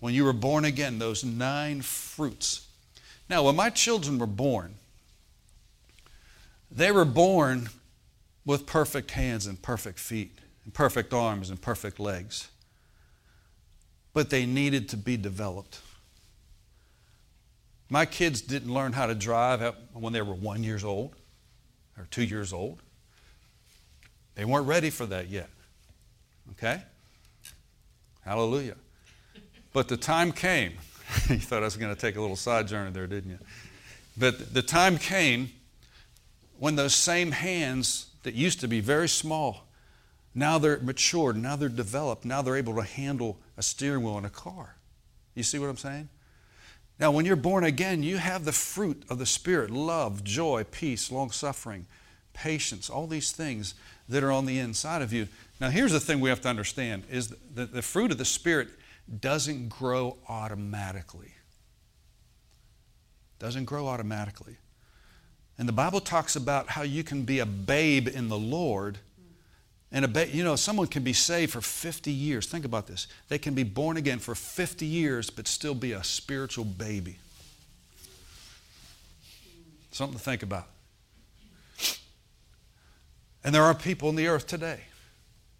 [0.05, 2.67] When you were born again, those nine fruits.
[3.31, 4.75] Now, when my children were born,
[6.71, 7.71] they were born
[8.45, 12.49] with perfect hands and perfect feet, and perfect arms and perfect legs.
[14.13, 15.81] But they needed to be developed.
[17.89, 21.15] My kids didn't learn how to drive when they were one years old
[21.97, 22.83] or two years old.
[24.35, 25.49] They weren't ready for that yet.
[26.51, 26.83] Okay?
[28.23, 28.75] Hallelujah.
[29.75, 30.73] But the time came.
[31.29, 33.39] you thought I was going to take a little side journey there, didn't you?
[34.17, 35.51] But the time came
[36.59, 39.67] when those same hands that used to be very small,
[40.33, 44.25] now they're matured, now they're developed, now they're able to handle a steering wheel in
[44.25, 44.77] a car.
[45.35, 46.09] You see what I'm saying?
[47.01, 51.11] Now, when you're born again, you have the fruit of the Spirit love, joy, peace,
[51.11, 51.87] long suffering,
[52.33, 53.75] patience, all these things
[54.09, 55.27] that are on the inside of you.
[55.61, 58.69] Now, here's the thing we have to understand is that the fruit of the Spirit
[59.21, 61.33] doesn't grow automatically.
[63.39, 64.57] Doesn't grow automatically.
[65.59, 68.99] And the Bible talks about how you can be a babe in the Lord.
[69.93, 72.47] And a ba- you know, someone can be saved for 50 years.
[72.47, 73.07] Think about this.
[73.29, 77.19] They can be born again for 50 years, but still be a spiritual baby.
[79.93, 80.67] Something to think about.
[83.45, 84.81] And there are people in the earth today.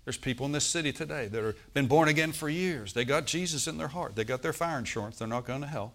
[0.05, 2.93] There's people in this city today that have been born again for years.
[2.93, 4.17] They got Jesus in their heart.
[4.17, 5.19] They got their fire insurance.
[5.19, 5.95] They're not going to hell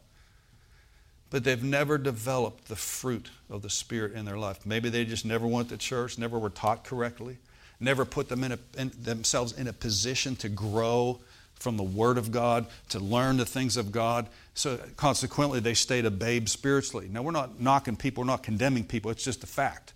[1.29, 4.65] but they've never developed the fruit of the Spirit in their life.
[4.65, 7.37] Maybe they just never went to church, never were taught correctly,
[7.79, 11.19] never put them in, a, in themselves in a position to grow
[11.55, 14.27] from the Word of God, to learn the things of God.
[14.53, 17.09] So consequently, they stayed a babe spiritually.
[17.11, 19.93] Now, we're not knocking people, we're not condemning people, it's just a fact.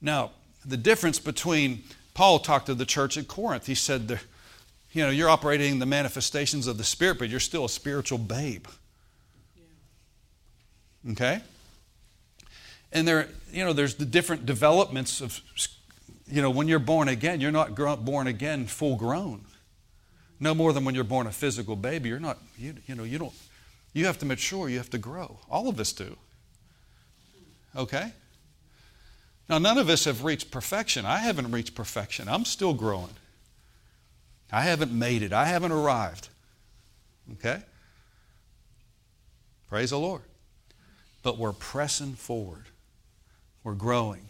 [0.00, 0.32] Now,
[0.64, 1.82] the difference between
[2.14, 4.20] Paul talked to the church at Corinth, he said,
[4.92, 8.66] you know, you're operating the manifestations of the Spirit, but you're still a spiritual babe.
[11.10, 11.42] Okay?
[12.92, 15.40] And there, you know, there's the different developments of,
[16.30, 17.74] you know, when you're born again, you're not
[18.04, 19.44] born again full grown.
[20.38, 22.08] No more than when you're born a physical baby.
[22.08, 23.34] You're not, you, you know, you don't,
[23.92, 25.40] you have to mature, you have to grow.
[25.50, 26.16] All of us do.
[27.76, 28.12] Okay?
[29.48, 31.04] Now, none of us have reached perfection.
[31.04, 32.28] I haven't reached perfection.
[32.28, 33.14] I'm still growing.
[34.50, 35.32] I haven't made it.
[35.32, 36.28] I haven't arrived.
[37.32, 37.62] Okay?
[39.68, 40.22] Praise the Lord
[41.24, 42.66] but we're pressing forward.
[43.64, 44.20] We're growing.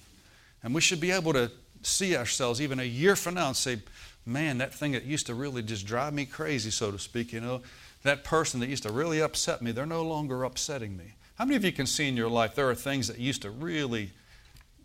[0.62, 1.50] And we should be able to
[1.82, 3.80] see ourselves even a year from now and say,
[4.24, 7.40] man, that thing that used to really just drive me crazy, so to speak, you
[7.42, 7.60] know,
[8.04, 11.14] that person that used to really upset me, they're no longer upsetting me.
[11.34, 13.50] How many of you can see in your life there are things that used to
[13.50, 14.12] really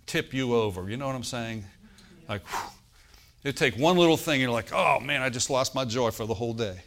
[0.09, 0.89] tip you over?
[0.89, 1.63] You know what I'm saying?
[2.27, 2.41] Like,
[3.43, 6.09] it take one little thing, and you're like, oh man, I just lost my joy
[6.09, 6.81] for the whole day.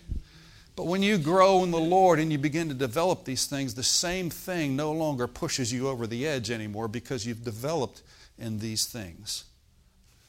[0.75, 3.83] But when you grow in the Lord and you begin to develop these things, the
[3.83, 8.03] same thing no longer pushes you over the edge anymore because you've developed
[8.39, 9.45] in these things.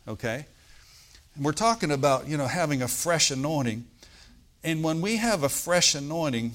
[0.07, 0.45] Okay?
[1.35, 3.85] And we're talking about, you know, having a fresh anointing.
[4.63, 6.51] And when we have a fresh anointing,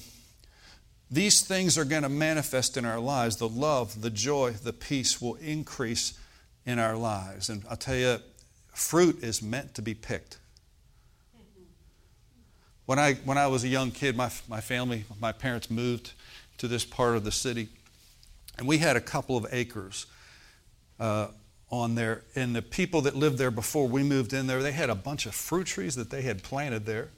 [1.11, 3.37] these things are going to manifest in our lives.
[3.37, 6.13] The love, the joy, the peace will increase
[6.69, 7.49] in our lives.
[7.49, 8.19] And I'll tell you,
[8.73, 10.37] fruit is meant to be picked.
[12.85, 16.13] When I, when I was a young kid, my, my family, my parents moved
[16.59, 17.69] to this part of the city,
[18.59, 20.05] and we had a couple of acres
[20.99, 21.29] uh,
[21.71, 22.21] on there.
[22.35, 25.25] And the people that lived there before we moved in there, they had a bunch
[25.25, 27.09] of fruit trees that they had planted there.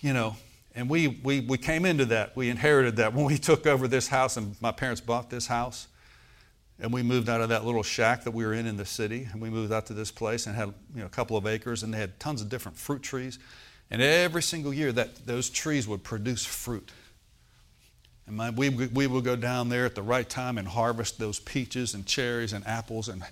[0.00, 0.36] You know,
[0.76, 2.36] and we, we, we came into that.
[2.36, 5.88] We inherited that when we took over this house, and my parents bought this house.
[6.80, 9.28] And we moved out of that little shack that we were in in the city,
[9.32, 11.82] and we moved out to this place and had you know, a couple of acres,
[11.82, 13.38] and they had tons of different fruit trees.
[13.90, 16.90] And every single year, that those trees would produce fruit.
[18.26, 21.38] And my, we, we would go down there at the right time and harvest those
[21.40, 23.08] peaches and cherries and apples.
[23.08, 23.22] And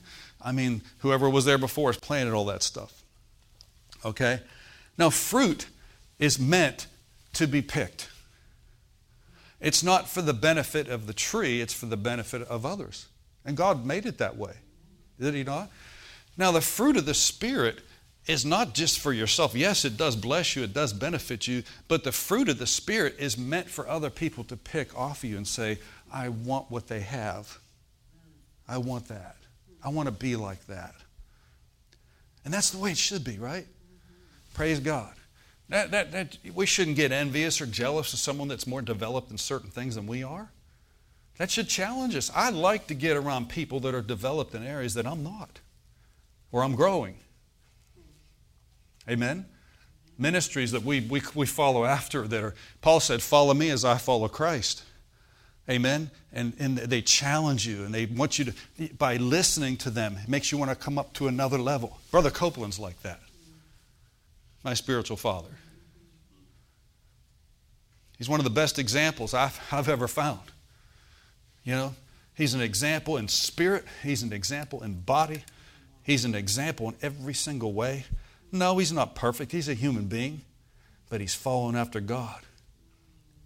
[0.41, 3.03] I mean, whoever was there before us planted all that stuff.
[4.05, 4.41] Okay?
[4.99, 5.67] Now, fruit
[6.19, 6.87] is meant
[7.35, 8.09] to be picked.
[9.61, 13.07] It's not for the benefit of the tree, it's for the benefit of others.
[13.45, 14.55] And God made it that way.
[15.19, 15.71] Did He not?
[16.37, 17.81] Now, the fruit of the Spirit
[18.27, 19.55] is not just for yourself.
[19.55, 23.17] Yes, it does bless you, it does benefit you, but the fruit of the Spirit
[23.19, 25.79] is meant for other people to pick off of you and say,
[26.13, 27.59] I want what they have.
[28.69, 29.37] I want that.
[29.85, 30.95] I want to be like that.
[32.45, 33.67] And that's the way it should be, right?
[34.55, 35.15] Praise God.
[35.69, 39.39] That, that, that, we shouldn't get envious or jealous of someone that's more developed in
[39.39, 40.51] certain things than we are.
[41.39, 42.31] That should challenge us.
[42.35, 45.61] I like to get around people that are developed in areas that I'm not,
[46.51, 47.17] or I'm growing.
[49.09, 49.47] Amen?
[50.19, 53.99] Ministries that we, we, we follow after that are, Paul said, Follow me as I
[53.99, 54.85] follow Christ.
[55.69, 56.11] Amen?
[56.33, 60.29] And, and they challenge you and they want you to, by listening to them, it
[60.29, 61.99] makes you want to come up to another level.
[62.11, 63.21] Brother Copeland's like that,
[64.65, 65.51] my spiritual father.
[68.19, 70.41] He's one of the best examples I've, I've ever found.
[71.65, 71.95] You know,
[72.35, 75.45] he's an example in spirit, he's an example in body,
[76.03, 78.05] he's an example in every single way.
[78.51, 79.51] No, he's not perfect.
[79.51, 80.43] He's a human being,
[81.09, 82.41] but he's following after God.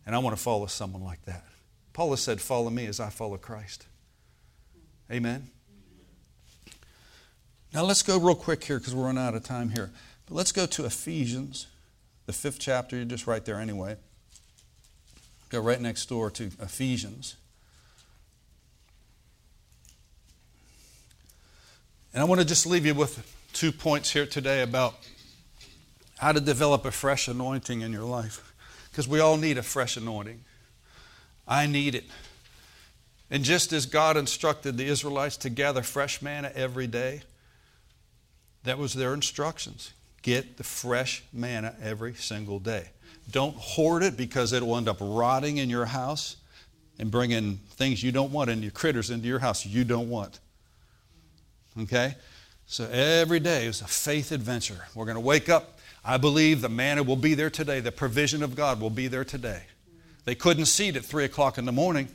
[0.04, 1.44] And I want to follow someone like that.
[1.92, 3.86] Paul has said, Follow me as I follow Christ.
[5.10, 5.48] Amen.
[7.72, 9.90] Now let's go real quick here because we're running out of time here.
[10.26, 11.66] But let's go to Ephesians,
[12.26, 12.96] the fifth chapter.
[12.96, 13.96] You're just right there anyway.
[15.50, 17.36] Go right next door to Ephesians.
[22.16, 24.94] And I want to just leave you with two points here today about
[26.16, 28.54] how to develop a fresh anointing in your life.
[28.90, 30.42] Because we all need a fresh anointing.
[31.46, 32.06] I need it.
[33.30, 37.20] And just as God instructed the Israelites to gather fresh manna every day,
[38.64, 39.92] that was their instructions.
[40.22, 42.88] Get the fresh manna every single day.
[43.30, 46.36] Don't hoard it because it will end up rotting in your house
[46.98, 50.40] and bringing things you don't want and your critters into your house you don't want.
[51.82, 52.14] Okay?
[52.66, 54.86] So every day is a faith adventure.
[54.94, 55.78] We're going to wake up.
[56.04, 57.80] I believe the manna will be there today.
[57.80, 59.62] The provision of God will be there today.
[60.24, 62.08] They couldn't see it at 3 o'clock in the morning.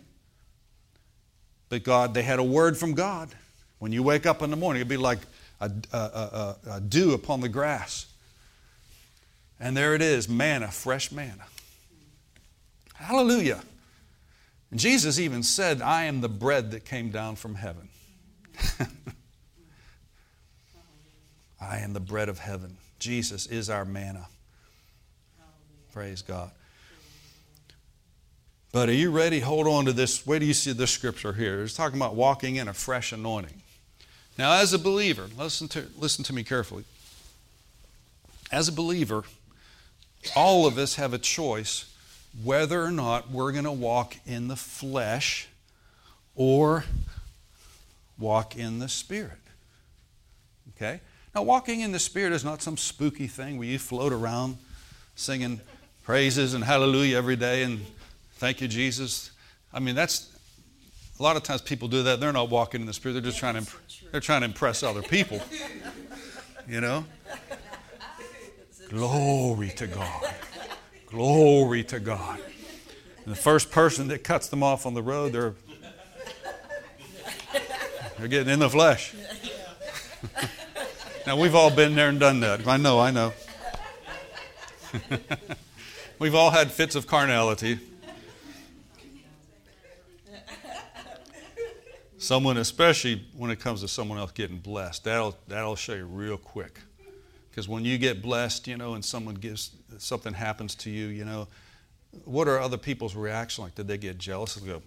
[1.70, 3.30] But God, they had a word from God.
[3.80, 5.20] When you wake up in the morning, it'd be like
[5.62, 8.08] a, a, a, a dew upon the grass.
[9.60, 11.46] And there it is manna, fresh manna.
[12.94, 13.62] Hallelujah.
[14.70, 17.90] And Jesus even said, I am the bread that came down from heaven.
[21.62, 22.78] I am the bread of heaven.
[23.00, 24.28] Jesus is our manna.
[25.94, 26.52] Praise God.
[28.72, 29.42] But are you ready?
[29.42, 30.26] Hold on to this.
[30.26, 31.62] Where do you see this scripture here?
[31.62, 33.62] It's talking about walking in a fresh anointing.
[34.38, 36.86] Now, as a believer, listen to, listen to me carefully.
[38.52, 39.24] As a believer,
[40.36, 41.94] all of us have a choice
[42.44, 45.50] whether or not we're going to walk in the flesh
[46.34, 46.86] or
[48.18, 49.38] walk in the spirit.
[50.76, 51.02] Okay?
[51.34, 54.58] Now, walking in the Spirit is not some spooky thing where you float around
[55.16, 55.62] singing
[56.04, 57.86] praises and hallelujah every day and
[58.34, 59.32] thank you, Jesus.
[59.74, 60.30] I mean, that's
[61.20, 62.20] a lot of times people do that.
[62.20, 63.14] They're not walking in the Spirit.
[63.14, 63.72] They're just trying to
[64.12, 65.40] they're trying to impress other people.
[66.68, 67.06] You know.
[68.90, 70.34] Glory to God.
[71.06, 72.42] Glory to God.
[73.24, 75.54] And the first person that cuts them off on the road, they're
[78.18, 79.14] they're getting in the flesh.
[81.28, 82.68] Now, we've all been there and done that.
[82.68, 83.32] I know, I know.
[86.20, 87.78] we've all had fits of carnality.
[92.18, 96.38] Someone, especially when it comes to someone else getting blessed, that'll, that'll show you real
[96.38, 96.80] quick.
[97.50, 101.26] Because when you get blessed, you know, and someone gives, something happens to you, you
[101.26, 101.48] know,
[102.26, 103.76] what are other people's reaction like?
[103.76, 104.82] Did they get jealous and go,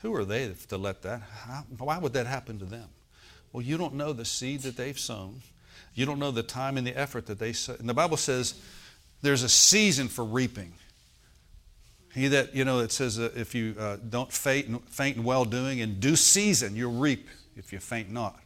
[0.00, 1.22] who are they to let that?
[1.22, 2.88] How, why would that happen to them?
[3.52, 5.42] Well, you don't know the seed that they've sown.
[5.94, 7.54] You don't know the time and the effort that they.
[7.78, 8.54] And the Bible says
[9.20, 10.72] there's a season for reaping.
[12.14, 15.44] He that, you know, it says uh, if you uh, don't faint, faint in well
[15.44, 18.38] doing, in due season you'll reap if you faint not.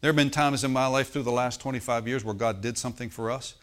[0.00, 2.76] There have been times in my life through the last 25 years where God did
[2.76, 3.54] something for us.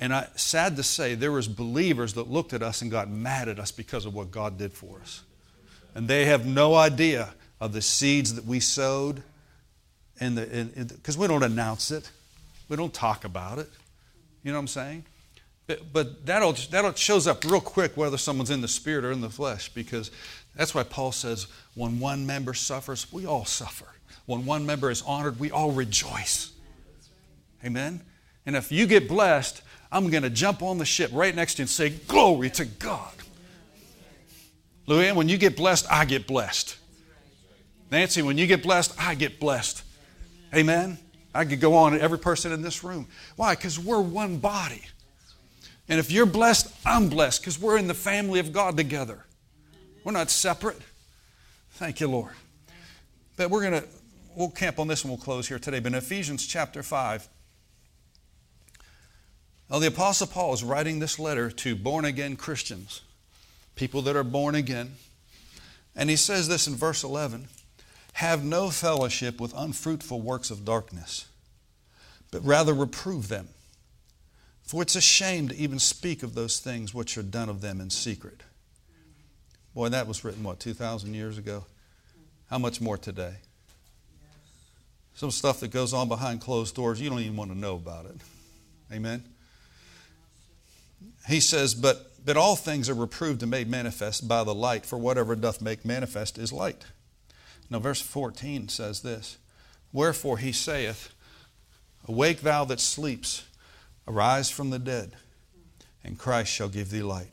[0.00, 3.48] And I, sad to say, there was believers that looked at us and got mad
[3.48, 5.22] at us because of what God did for us.
[5.94, 9.22] And they have no idea of the seeds that we sowed
[10.20, 12.10] and because we don't announce it.
[12.68, 13.68] We don't talk about it.
[14.44, 15.04] You know what I'm saying?
[15.66, 19.20] But, but that'll, that'll shows up real quick whether someone's in the spirit or in
[19.20, 20.10] the flesh because
[20.56, 23.86] that's why Paul says when one member suffers, we all suffer.
[24.26, 26.52] When one member is honored, we all rejoice.
[27.64, 28.00] Amen?
[28.46, 29.62] And if you get blessed,
[29.92, 32.64] I'm going to jump on the ship right next to you and say, Glory to
[32.64, 33.12] God.
[34.86, 36.76] Louis, when you get blessed, I get blessed.
[37.90, 39.82] Nancy, when you get blessed, I get blessed.
[40.54, 40.98] Amen?
[41.34, 43.06] I could go on every person in this room.
[43.36, 43.54] Why?
[43.54, 44.82] Because we're one body.
[45.88, 49.24] And if you're blessed, I'm blessed because we're in the family of God together.
[50.04, 50.80] We're not separate.
[51.72, 52.32] Thank you, Lord.
[53.36, 53.88] But we're going to
[54.34, 55.80] we'll camp on this and we'll close here today.
[55.80, 57.28] But in Ephesians chapter 5,
[59.68, 63.02] well, the Apostle Paul is writing this letter to born again Christians,
[63.76, 64.96] people that are born again.
[65.94, 67.48] And he says this in verse 11
[68.14, 71.26] Have no fellowship with unfruitful works of darkness,
[72.30, 73.48] but rather reprove them.
[74.62, 77.80] For it's a shame to even speak of those things which are done of them
[77.80, 78.42] in secret.
[79.74, 81.64] Boy, that was written, what, 2,000 years ago?
[82.48, 83.34] How much more today?
[85.14, 88.06] Some stuff that goes on behind closed doors, you don't even want to know about
[88.06, 88.16] it.
[88.92, 89.24] Amen?
[91.28, 94.98] He says, but, but all things are reproved and made manifest by the light, for
[94.98, 96.84] whatever doth make manifest is light.
[97.70, 99.38] Now, verse 14 says this
[99.92, 101.10] Wherefore he saith,
[102.08, 103.44] Awake, thou that sleeps,
[104.08, 105.12] arise from the dead,
[106.02, 107.30] and Christ shall give thee light.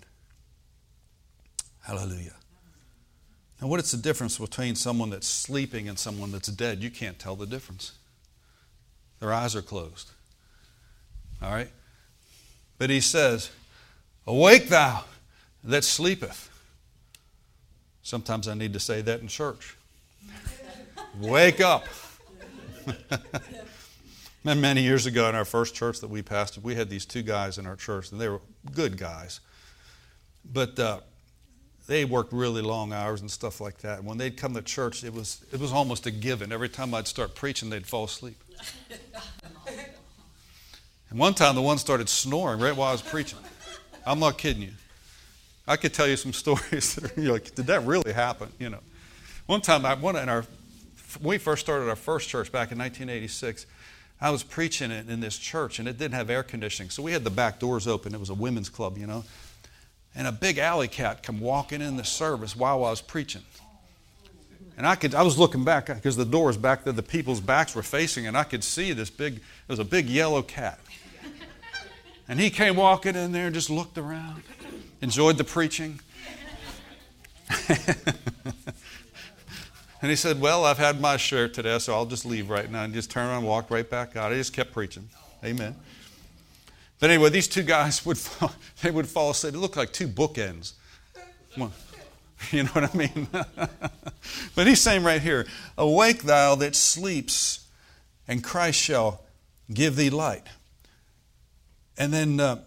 [1.84, 2.36] Hallelujah.
[3.62, 6.84] Now, what is the difference between someone that's sleeping and someone that's dead?
[6.84, 7.94] You can't tell the difference.
[9.20, 10.12] Their eyes are closed.
[11.42, 11.70] All right?
[12.78, 13.50] But he says,
[14.28, 15.06] Awake thou
[15.64, 16.52] that sleepeth.
[18.04, 19.76] Sometimes I need to say that in church.
[21.20, 21.86] Wake up.
[24.46, 27.22] and Many years ago in our first church that we pastored, we had these two
[27.22, 28.42] guys in our church, and they were
[28.74, 29.40] good guys.
[30.46, 31.00] But uh,
[31.88, 34.00] they worked really long hours and stuff like that.
[34.00, 36.52] And when they'd come to church, it was, it was almost a given.
[36.52, 38.38] Every time I'd start preaching, they'd fall asleep.
[41.10, 43.40] and one time, the one started snoring right while I was preaching.
[44.06, 44.74] I'm not kidding you.
[45.68, 48.50] I could tell you some stories that are, you're like, did that really happen?
[48.60, 48.80] You know.
[49.48, 50.46] One time, I, one in our,
[51.20, 53.66] when we first started our first church back in 1986,
[54.20, 56.90] I was preaching it in this church, and it didn't have air conditioning.
[56.90, 58.14] So we had the back doors open.
[58.14, 59.24] It was a women's club, you know
[60.18, 63.44] and a big alley cat come walking in the service while I was preaching.
[64.76, 67.76] And I could I was looking back because the doors back there, the people's backs
[67.76, 70.80] were facing, and I could see this big, it was a big yellow cat.
[72.28, 74.44] And he came walking in there just looked around,
[75.02, 76.00] enjoyed the preaching.
[80.08, 82.84] and he said, Well, I've had my share today, so I'll just leave right now
[82.84, 84.32] and just turn around and walk right back out.
[84.32, 85.10] I just kept preaching.
[85.44, 85.76] Amen.
[87.02, 89.54] But anyway, these two guys would fall, they would fall asleep.
[89.54, 90.76] It looked like two bookends.
[92.52, 93.28] You know what I mean?
[94.56, 97.66] but he's saying right here, Awake thou that sleeps,
[98.28, 99.24] and Christ shall
[99.74, 100.44] give thee light.
[101.98, 102.60] And then uh,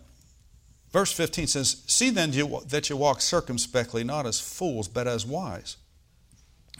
[0.93, 2.32] verse 15 says, See then
[2.66, 5.76] that you walk circumspectly, not as fools, but as wise.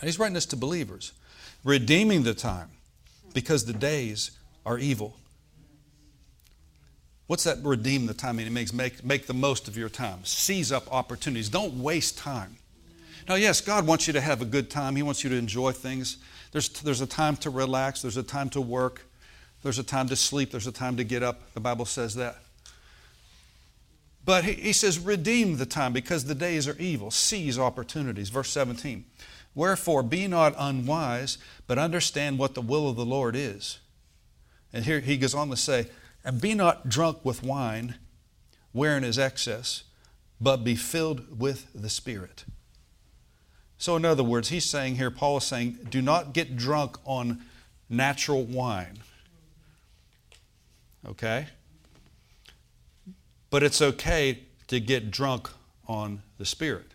[0.03, 1.12] He's writing this to believers,
[1.64, 2.70] redeeming the time,
[3.34, 4.30] because the days
[4.64, 5.16] are evil.
[7.26, 8.40] What's that redeem the time?
[8.40, 10.24] It makes make, make the most of your time.
[10.24, 11.48] Seize up opportunities.
[11.48, 12.57] Don't waste time.
[13.28, 14.96] Now, yes, God wants you to have a good time.
[14.96, 16.16] He wants you to enjoy things.
[16.51, 18.03] There's, there's a time to relax.
[18.03, 19.03] There's a time to work.
[19.62, 20.51] There's a time to sleep.
[20.51, 21.53] There's a time to get up.
[21.55, 22.38] The Bible says that.
[24.24, 27.11] But he, he says, redeem the time because the days are evil.
[27.11, 28.28] Seize opportunities.
[28.28, 29.05] Verse 17.
[29.55, 33.78] Wherefore, be not unwise, but understand what the will of the Lord is.
[34.72, 35.88] And here he goes on to say,
[36.24, 37.96] and be not drunk with wine,
[38.72, 39.84] wherein is excess,
[40.40, 42.44] but be filled with the Spirit.
[43.78, 47.42] So, in other words, he's saying here, Paul is saying, do not get drunk on
[47.88, 48.98] natural wine.
[51.07, 51.46] Okay?
[53.48, 55.51] But it's okay to get drunk
[55.88, 56.89] on the Spirit.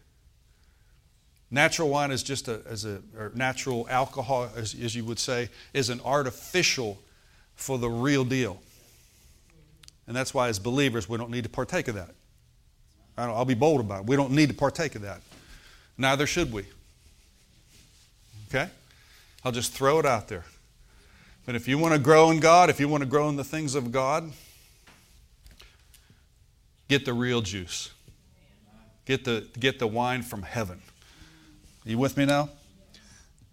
[1.55, 2.99] Natural wine is just a, as a
[3.33, 6.99] natural alcohol, as, as you would say, is an artificial
[7.55, 8.61] for the real deal.
[10.05, 12.09] And that's why, as believers, we don't need to partake of that.
[13.17, 14.07] I'll be bold about it.
[14.07, 15.21] We don't need to partake of that.
[15.97, 16.65] Neither should we.
[18.49, 18.69] Okay?
[19.45, 20.43] I'll just throw it out there.
[21.45, 23.45] But if you want to grow in God, if you want to grow in the
[23.45, 24.29] things of God,
[26.89, 27.91] get the real juice.
[29.05, 30.81] Get the, get the wine from heaven.
[31.85, 32.49] You with me now?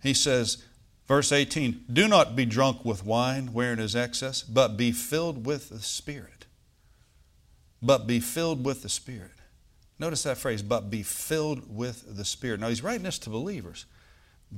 [0.03, 0.64] He says,
[1.07, 5.68] verse 18, Do not be drunk with wine wherein is excess, but be filled with
[5.68, 6.47] the Spirit.
[7.83, 9.33] But be filled with the Spirit.
[9.99, 12.61] Notice that phrase, but be filled with the Spirit.
[12.61, 13.85] Now, he's writing this to believers.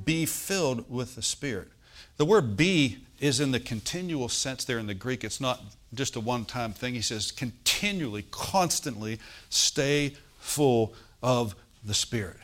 [0.04, 1.68] Be filled with the Spirit.
[2.16, 5.24] The word be is in the continual sense there in the Greek.
[5.24, 5.60] It's not
[5.92, 6.94] just a one time thing.
[6.94, 9.18] He says continually, constantly
[9.48, 11.54] stay full of
[11.84, 12.38] the Spirit.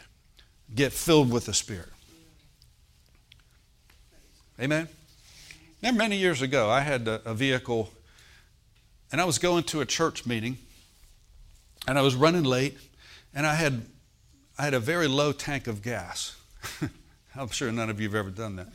[0.74, 1.88] Get filled with the Spirit.
[4.60, 4.88] Amen?
[5.82, 7.90] Now, many years ago, I had a, vehicle
[9.10, 10.58] and I was going to a church meeting
[11.88, 12.76] and I was running late
[13.34, 13.86] and I had,
[14.58, 16.36] I had a very low tank of gas.
[17.34, 18.68] I'm sure none of you have ever done that.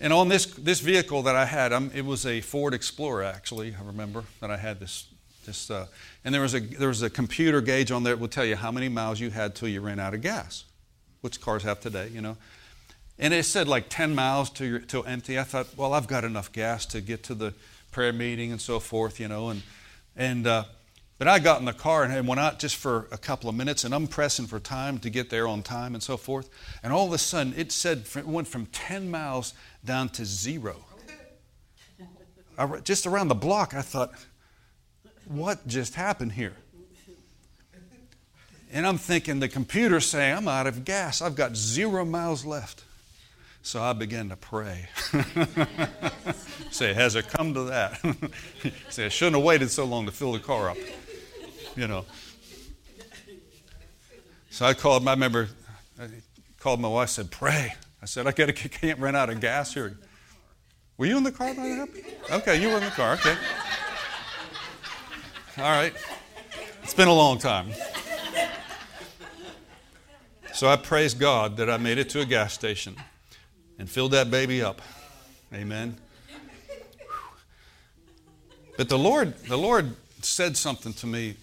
[0.00, 3.74] And on this, this vehicle that I had, um, it was a Ford Explorer, actually,
[3.78, 5.08] I remember that I had this.
[5.48, 5.86] This uh,
[6.24, 8.54] and there was, a, there was a computer gauge on there that would tell you
[8.54, 10.64] how many miles you had till you ran out of gas,
[11.22, 12.36] which cars have today, you know.
[13.18, 15.38] And it said like 10 miles to your, till empty.
[15.38, 17.54] I thought, well, I've got enough gas to get to the
[17.90, 19.48] prayer meeting and so forth, you know.
[19.48, 19.62] And,
[20.16, 20.64] and uh,
[21.18, 23.82] but I got in the car and went out just for a couple of minutes,
[23.82, 26.48] and I'm pressing for time to get there on time and so forth.
[26.82, 29.52] And all of a sudden, it said it went from 10 miles
[29.84, 30.84] down to zero.
[32.56, 34.12] I, just around the block, I thought,
[35.28, 36.54] what just happened here?
[38.70, 41.22] And I'm thinking the computer's saying, I'm out of gas.
[41.22, 42.84] I've got zero miles left.
[43.62, 44.88] So I began to pray.
[46.70, 48.00] Say, has it come to that?
[48.90, 50.76] Say, I shouldn't have waited so long to fill the car up
[51.78, 52.04] you know.
[54.50, 55.48] So I called, my member,
[56.00, 56.08] I
[56.58, 57.74] called my wife, said, pray.
[58.02, 59.96] I said, I gotta, can't run out of gas here.
[60.96, 61.88] Were you in the car by that?
[62.32, 63.36] Okay, you were in the car, okay.
[65.58, 65.92] All right.
[66.84, 67.70] It's been a long time.
[70.52, 72.94] So I praise God that I made it to a gas station
[73.76, 74.80] and filled that baby up.
[75.52, 75.96] Amen.
[78.76, 81.34] But the Lord, the Lord said something to me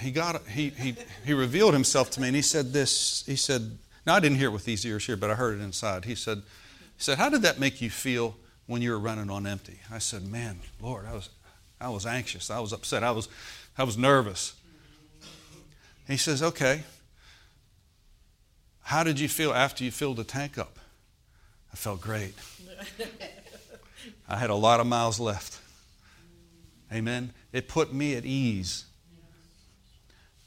[0.00, 3.76] he got he, he he revealed himself to me and he said this he said
[4.06, 6.14] now i didn't hear it with these ears here but i heard it inside he
[6.14, 9.80] said he said how did that make you feel when you were running on empty
[9.90, 11.30] i said man lord i was
[11.80, 12.50] i was anxious.
[12.50, 13.04] I was upset.
[13.04, 13.28] I was
[13.76, 14.54] i was nervous.
[16.06, 16.82] He says okay.
[18.82, 20.78] How did you feel after you filled the tank up?
[21.72, 22.34] I felt great.
[24.28, 25.60] I had a lot of miles left.
[26.92, 27.32] Amen.
[27.52, 28.86] It put me at ease.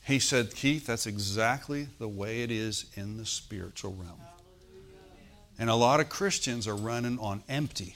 [0.04, 4.20] He said, Keith, that's exactly the way it is in the spiritual realm.
[5.60, 7.96] And a lot of Christians are running on empty.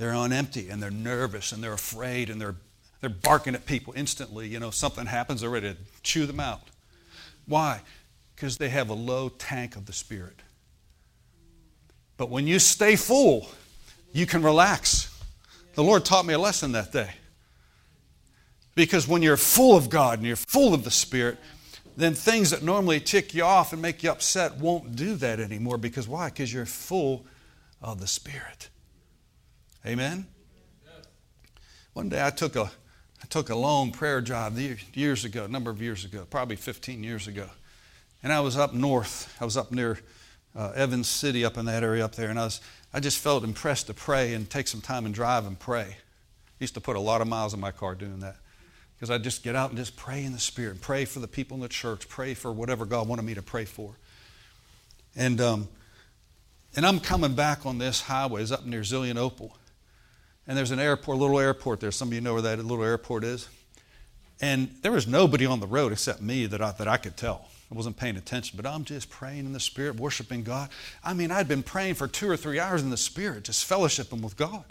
[0.00, 2.54] They're on empty and they're nervous and they're afraid and they're,
[3.02, 4.48] they're barking at people instantly.
[4.48, 6.62] You know, something happens, they're ready to chew them out.
[7.44, 7.82] Why?
[8.34, 10.40] Because they have a low tank of the Spirit.
[12.16, 13.50] But when you stay full,
[14.10, 15.14] you can relax.
[15.74, 17.10] The Lord taught me a lesson that day.
[18.74, 21.36] Because when you're full of God and you're full of the Spirit,
[21.98, 25.76] then things that normally tick you off and make you upset won't do that anymore.
[25.76, 26.30] Because why?
[26.30, 27.26] Because you're full
[27.82, 28.70] of the Spirit.
[29.86, 30.26] Amen?
[31.94, 32.64] One day I took a,
[33.22, 34.58] I took a long prayer job
[34.94, 37.46] years ago, a number of years ago, probably 15 years ago.
[38.22, 39.34] And I was up north.
[39.40, 39.98] I was up near
[40.54, 42.28] uh, Evans City, up in that area up there.
[42.28, 42.60] And I, was,
[42.92, 45.86] I just felt impressed to pray and take some time and drive and pray.
[45.88, 45.96] I
[46.58, 48.36] used to put a lot of miles in my car doing that
[48.94, 51.28] because I'd just get out and just pray in the Spirit, and pray for the
[51.28, 53.94] people in the church, pray for whatever God wanted me to pray for.
[55.16, 55.68] And um,
[56.76, 59.52] and I'm coming back on this highway, it's up near Zelienople.
[60.50, 61.92] And there's an airport, a little airport there.
[61.92, 63.48] Some of you know where that little airport is.
[64.40, 67.46] And there was nobody on the road except me that I, that I could tell.
[67.70, 70.70] I wasn't paying attention, but I'm just praying in the Spirit, worshiping God.
[71.04, 74.22] I mean, I'd been praying for two or three hours in the Spirit, just fellowshipping
[74.22, 74.64] with God.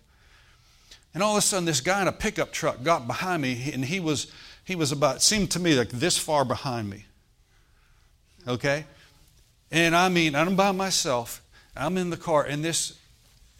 [1.13, 3.85] And all of a sudden, this guy in a pickup truck got behind me, and
[3.85, 4.29] he was,
[4.65, 7.05] he was about, seemed to me like this far behind me.
[8.45, 8.83] Okay?
[9.71, 11.41] And I mean, I'm by myself.
[11.73, 12.99] I'm in the car, and this,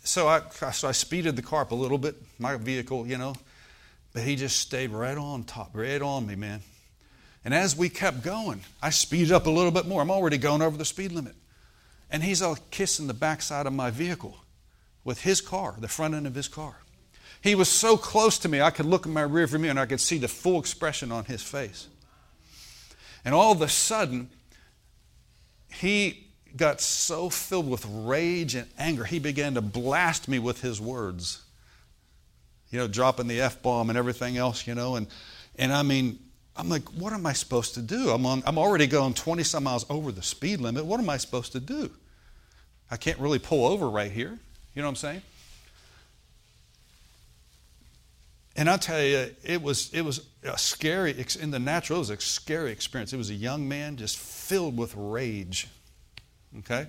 [0.10, 0.41] so I,
[0.72, 3.36] so I speeded the car up a little bit, my vehicle, you know,
[4.12, 6.62] but he just stayed right on top, right on me, man.
[7.45, 10.01] And as we kept going, I speeded up a little bit more.
[10.01, 11.36] I'm already going over the speed limit.
[12.12, 14.38] And he's all kissing the backside of my vehicle
[15.03, 16.78] with his car, the front end of his car.
[17.41, 19.86] He was so close to me, I could look in my rearview mirror and I
[19.86, 21.88] could see the full expression on his face.
[23.24, 24.30] And all of a sudden,
[25.72, 30.79] he got so filled with rage and anger, he began to blast me with his
[30.79, 31.43] words.
[32.71, 34.95] You know, dropping the F bomb and everything else, you know.
[34.95, 35.07] And,
[35.57, 36.19] and I mean,
[36.55, 38.09] I'm like, what am I supposed to do?
[38.09, 40.85] I'm, on, I'm already going 20 some miles over the speed limit.
[40.85, 41.89] What am I supposed to do?
[42.91, 44.37] I can't really pull over right here.
[44.75, 45.21] You know what I'm saying?
[48.55, 52.09] And I'll tell you, it was, it was a scary, in the natural, it was
[52.09, 53.13] a scary experience.
[53.13, 55.69] It was a young man just filled with rage.
[56.57, 56.87] Okay?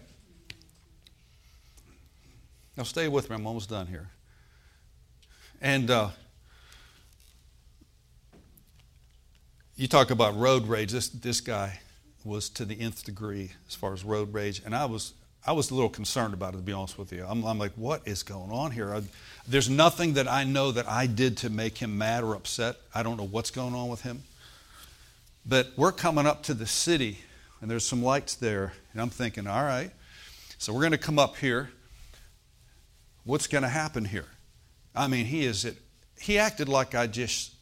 [2.77, 3.37] Now, stay with me.
[3.37, 4.09] I'm almost done here.
[5.61, 6.09] And uh,
[9.77, 10.93] you talk about road rage.
[10.93, 11.81] This, this guy
[12.25, 14.63] was to the nth degree as far as road rage.
[14.65, 15.13] And I was
[15.47, 17.25] I was a little concerned about it, to be honest with you.
[17.27, 18.95] I'm, I'm like, what is going on here?
[18.95, 19.03] I,
[19.49, 22.77] there's nothing that I know that I did to make him mad or upset.
[22.95, 24.23] I don't know what's going on with him.
[25.47, 27.21] But we're coming up to the city,
[27.61, 28.73] and there's some lights there.
[28.93, 29.91] And I'm thinking, all right,
[30.59, 31.71] so we're going to come up here.
[33.25, 34.27] What's going to happen here?
[34.95, 35.77] I mean, he is it.
[36.21, 37.55] He acted like I just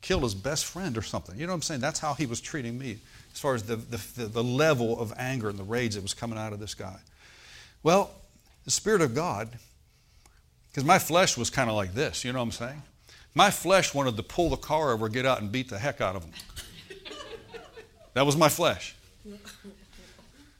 [0.00, 1.38] killed his best friend or something.
[1.38, 1.80] You know what I'm saying?
[1.80, 2.98] That's how he was treating me
[3.32, 6.38] as far as the, the, the level of anger and the rage that was coming
[6.38, 6.98] out of this guy.
[7.82, 8.10] Well,
[8.64, 9.48] the Spirit of God,
[10.70, 12.82] because my flesh was kind of like this, you know what I'm saying?
[13.34, 16.16] My flesh wanted to pull the car over, get out, and beat the heck out
[16.16, 16.32] of him.
[18.14, 18.94] that was my flesh.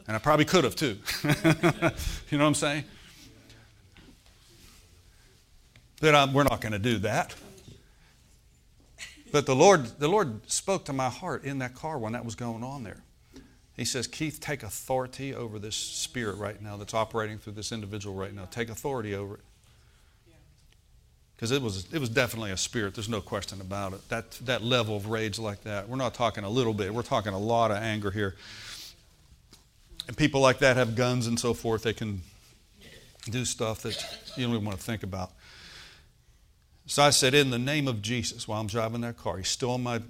[0.06, 0.98] And I probably could have too.
[1.24, 2.84] you know what I'm saying?
[6.00, 7.34] But um, we're not going to do that.
[9.32, 12.34] But the Lord, the Lord spoke to my heart in that car when that was
[12.34, 13.02] going on there.
[13.76, 18.14] He says, Keith, take authority over this spirit right now that's operating through this individual
[18.14, 18.44] right now.
[18.44, 19.40] Take authority over it.
[21.36, 24.08] Because it was, it was definitely a spirit, there's no question about it.
[24.08, 25.88] That, that level of rage like that.
[25.88, 28.36] We're not talking a little bit, we're talking a lot of anger here.
[30.06, 31.82] And people like that have guns and so forth.
[31.82, 32.20] They can
[33.30, 33.94] do stuff that
[34.36, 35.32] you don't even want to think about.
[36.86, 39.70] So I said, In the name of Jesus, while I'm driving that car, he's still
[39.70, 40.02] on my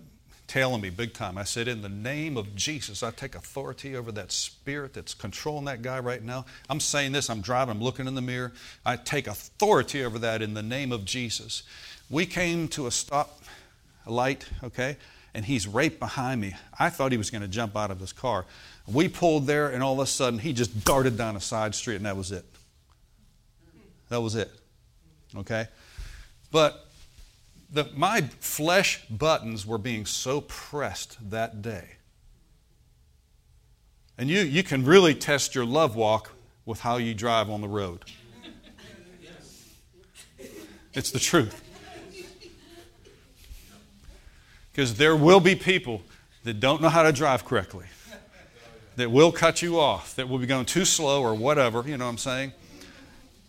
[0.63, 1.37] on me big time.
[1.37, 5.65] I said, In the name of Jesus, I take authority over that spirit that's controlling
[5.65, 6.45] that guy right now.
[6.71, 8.53] I'm saying this, I'm driving, I'm looking in the mirror.
[8.85, 11.63] I take authority over that in the name of Jesus.
[12.11, 13.41] We came to a stop,
[14.07, 14.97] a light, okay,
[15.35, 16.55] and he's right behind me.
[16.79, 18.45] I thought he was going to jump out of his car.
[18.87, 21.97] We pulled there, and all of a sudden, he just darted down a side street,
[21.97, 22.45] and that was it.
[24.11, 24.51] That was it.
[25.37, 25.67] Okay?
[26.53, 26.84] But
[27.71, 31.97] the, my flesh buttons were being so pressed that day.
[34.17, 36.31] And you, you can really test your love walk
[36.65, 38.05] with how you drive on the road.
[40.93, 41.61] It's the truth.
[44.71, 46.03] Because there will be people
[46.45, 47.87] that don't know how to drive correctly,
[48.97, 52.05] that will cut you off, that will be going too slow or whatever, you know
[52.05, 52.53] what I'm saying?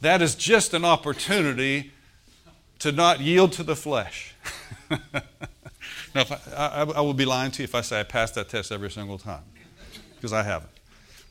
[0.01, 1.91] That is just an opportunity
[2.80, 4.34] to not yield to the flesh.
[4.90, 5.00] now,
[6.16, 8.72] I, I, I will be lying to you if I say I passed that test
[8.72, 9.44] every single time,
[10.16, 10.72] because I haven't.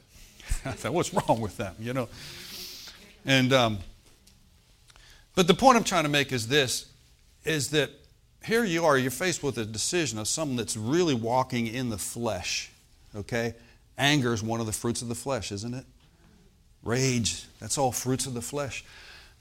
[0.64, 2.08] I thought, what's wrong with them, you know?
[3.24, 3.78] And, um,
[5.34, 6.86] but the point I'm trying to make is this,
[7.44, 7.90] is that
[8.44, 11.98] here you are, you're faced with a decision of someone that's really walking in the
[11.98, 12.70] flesh,
[13.16, 13.54] okay?
[13.96, 15.84] Anger is one of the fruits of the flesh, isn't it?
[16.82, 18.84] Rage, that's all fruits of the flesh.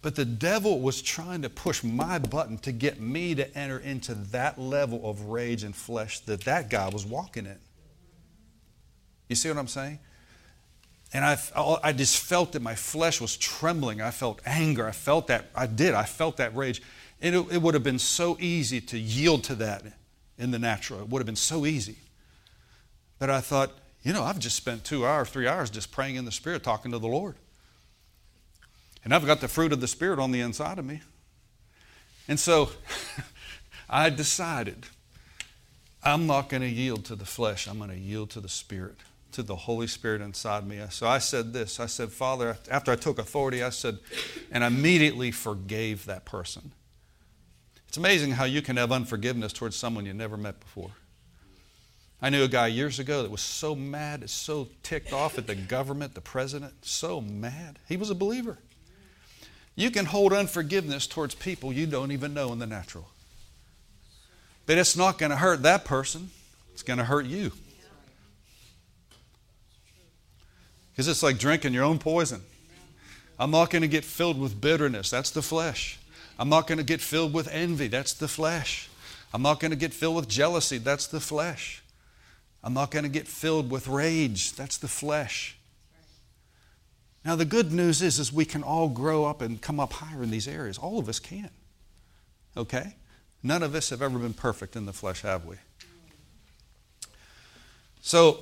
[0.03, 4.13] But the devil was trying to push my button to get me to enter into
[4.13, 7.57] that level of rage and flesh that that guy was walking in.
[9.29, 9.99] You see what I'm saying?
[11.13, 11.37] And I,
[11.81, 14.01] I just felt that my flesh was trembling.
[14.01, 14.85] I felt anger.
[14.85, 15.45] I felt that.
[15.55, 15.93] I did.
[15.93, 16.81] I felt that rage.
[17.21, 19.85] And it, it would have been so easy to yield to that
[20.37, 20.99] in the natural.
[20.99, 21.95] It would have been so easy.
[23.19, 26.25] But I thought, you know, I've just spent two hours, three hours just praying in
[26.25, 27.35] the Spirit, talking to the Lord.
[29.03, 31.01] And I've got the fruit of the Spirit on the inside of me.
[32.27, 32.69] And so
[33.89, 34.85] I decided
[36.03, 38.97] I'm not going to yield to the flesh, I'm going to yield to the Spirit,
[39.33, 40.81] to the Holy Spirit inside me.
[40.89, 43.99] So I said this I said, Father, after I took authority, I said,
[44.51, 46.71] and I immediately forgave that person.
[47.87, 50.91] It's amazing how you can have unforgiveness towards someone you never met before.
[52.23, 55.55] I knew a guy years ago that was so mad, so ticked off at the
[55.55, 57.79] government, the president, so mad.
[57.87, 58.57] He was a believer.
[59.75, 63.07] You can hold unforgiveness towards people you don't even know in the natural.
[64.65, 66.29] But it's not going to hurt that person.
[66.73, 67.51] It's going to hurt you.
[70.91, 72.41] Because it's like drinking your own poison.
[73.39, 75.09] I'm not going to get filled with bitterness.
[75.09, 75.99] That's the flesh.
[76.37, 77.87] I'm not going to get filled with envy.
[77.87, 78.89] That's the flesh.
[79.33, 80.77] I'm not going to get filled with jealousy.
[80.77, 81.81] That's the flesh.
[82.63, 84.53] I'm not going to get filled with rage.
[84.53, 85.57] That's the flesh.
[87.25, 90.23] Now the good news is is we can all grow up and come up higher
[90.23, 90.77] in these areas.
[90.77, 91.49] All of us can.
[92.57, 92.95] Okay?
[93.41, 95.55] None of us have ever been perfect in the flesh, have we?
[98.01, 98.39] So,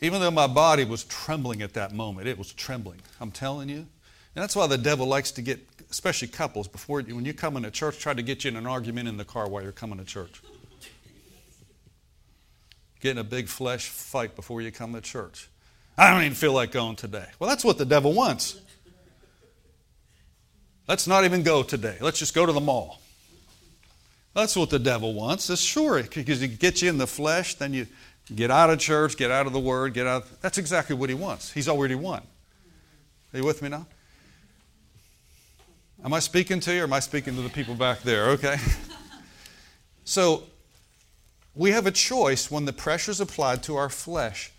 [0.00, 3.00] even though my body was trembling at that moment, it was trembling.
[3.20, 3.86] I'm telling you.
[4.34, 5.60] And that's why the devil likes to get,
[5.90, 9.08] especially couples, before when you come into church, try to get you in an argument
[9.08, 10.40] in the car while you're coming to church.
[13.00, 15.48] Get in a big flesh fight before you come to church.
[16.00, 17.26] I don't even feel like going today.
[17.38, 18.58] Well, that's what the devil wants.
[20.88, 21.98] Let's not even go today.
[22.00, 23.02] Let's just go to the mall.
[24.32, 25.50] That's what the devil wants.
[25.50, 27.86] It's sure because he gets you in the flesh, then you
[28.34, 30.24] get out of church, get out of the word, get out.
[30.40, 31.52] That's exactly what he wants.
[31.52, 32.22] He's already won.
[33.34, 33.86] Are you with me now?
[36.02, 38.30] Am I speaking to you or am I speaking to the people back there?
[38.30, 38.56] Okay.
[40.02, 40.42] So
[41.54, 44.50] we have a choice when the pressure is applied to our flesh.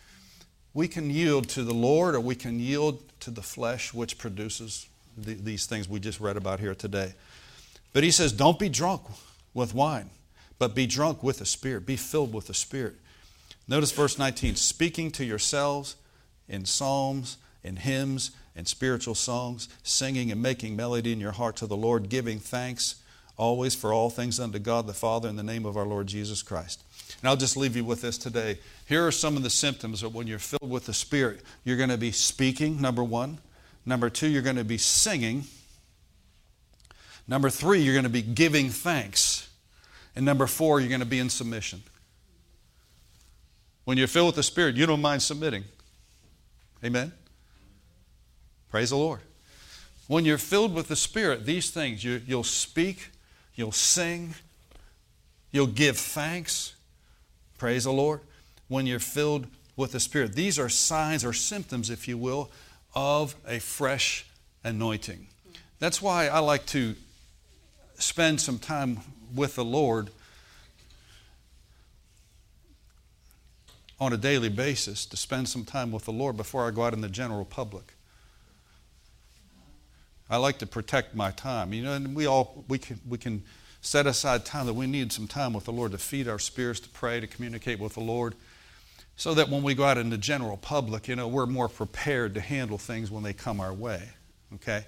[0.73, 4.87] We can yield to the Lord or we can yield to the flesh, which produces
[5.17, 7.13] the, these things we just read about here today.
[7.93, 9.01] But he says, don't be drunk
[9.53, 10.09] with wine,
[10.59, 11.85] but be drunk with the Spirit.
[11.85, 12.95] Be filled with the Spirit.
[13.67, 15.95] Notice verse 19 speaking to yourselves
[16.47, 21.67] in psalms, in hymns, and spiritual songs, singing and making melody in your heart to
[21.67, 22.95] the Lord, giving thanks
[23.37, 26.43] always for all things unto God the Father in the name of our Lord Jesus
[26.43, 26.83] Christ.
[27.21, 28.57] And I'll just leave you with this today.
[28.87, 31.41] Here are some of the symptoms of when you're filled with the Spirit.
[31.63, 33.37] You're going to be speaking, number one.
[33.85, 35.45] Number two, you're going to be singing.
[37.27, 39.49] Number three, you're going to be giving thanks.
[40.15, 41.83] And number four, you're going to be in submission.
[43.85, 45.63] When you're filled with the Spirit, you don't mind submitting.
[46.83, 47.11] Amen?
[48.69, 49.19] Praise the Lord.
[50.07, 53.09] When you're filled with the Spirit, these things, you, will speak,
[53.55, 54.33] you'll sing,
[55.51, 56.73] you'll give thanks.
[57.61, 58.21] Praise the Lord.
[58.69, 59.45] When you're filled
[59.75, 62.49] with the Spirit, these are signs or symptoms, if you will,
[62.95, 64.25] of a fresh
[64.63, 65.27] anointing.
[65.77, 66.95] That's why I like to
[67.99, 69.01] spend some time
[69.35, 70.09] with the Lord
[73.99, 76.95] on a daily basis, to spend some time with the Lord before I go out
[76.95, 77.93] in the general public.
[80.31, 81.73] I like to protect my time.
[81.73, 83.43] You know, and we all we can we can
[83.81, 86.79] set aside time that we need some time with the Lord to feed our spirits,
[86.81, 88.35] to pray, to communicate with the Lord,
[89.15, 92.35] so that when we go out in the general public, you know, we're more prepared
[92.35, 94.09] to handle things when they come our way.
[94.55, 94.85] Okay?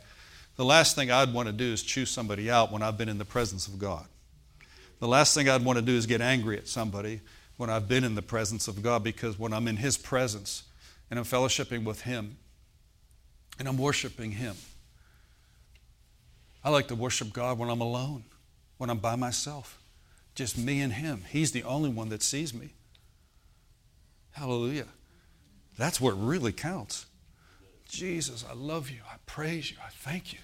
[0.55, 3.17] The last thing I'd want to do is choose somebody out when I've been in
[3.17, 4.05] the presence of God.
[4.99, 7.21] The last thing I'd want to do is get angry at somebody
[7.57, 10.63] when I've been in the presence of God because when I'm in His presence
[11.09, 12.37] and I'm fellowshipping with Him
[13.59, 14.55] and I'm worshiping Him,
[16.63, 18.23] I like to worship God when I'm alone,
[18.83, 19.81] when I'm by myself.
[20.35, 21.23] Just me and Him.
[21.29, 22.73] He's the only one that sees me.
[24.31, 24.87] Hallelujah.
[25.77, 27.05] That's what really counts.
[27.87, 28.97] Jesus, I love you.
[29.09, 29.77] I praise you.
[29.81, 30.39] I thank you.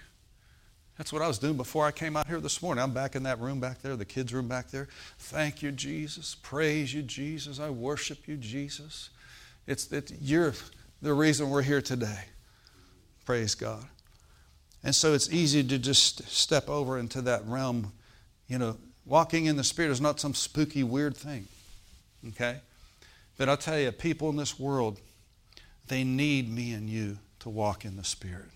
[0.97, 2.81] That's what I was doing before I came out here this morning.
[2.81, 4.87] I'm back in that room back there, the kids' room back there.
[5.17, 6.37] Thank you, Jesus.
[6.41, 7.59] Praise you, Jesus.
[7.59, 9.09] I worship you, Jesus.
[9.67, 10.53] It's it, you're
[11.01, 12.23] the reason we're here today.
[13.25, 13.85] Praise God.
[14.81, 17.91] And so it's easy to just step over into that realm.
[18.49, 21.47] You know, walking in the Spirit is not some spooky, weird thing.
[22.29, 22.57] Okay?
[23.37, 24.99] But I'll tell you, people in this world,
[25.87, 28.49] they need me and you to walk in the Spirit.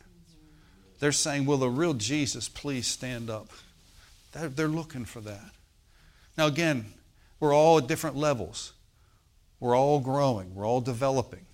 [1.00, 3.50] They're saying, Will the real Jesus please stand up?
[4.34, 5.52] They're looking for that.
[6.38, 6.86] Now, again,
[7.40, 8.74] we're all at different levels.
[9.60, 11.46] We're all growing, we're all developing.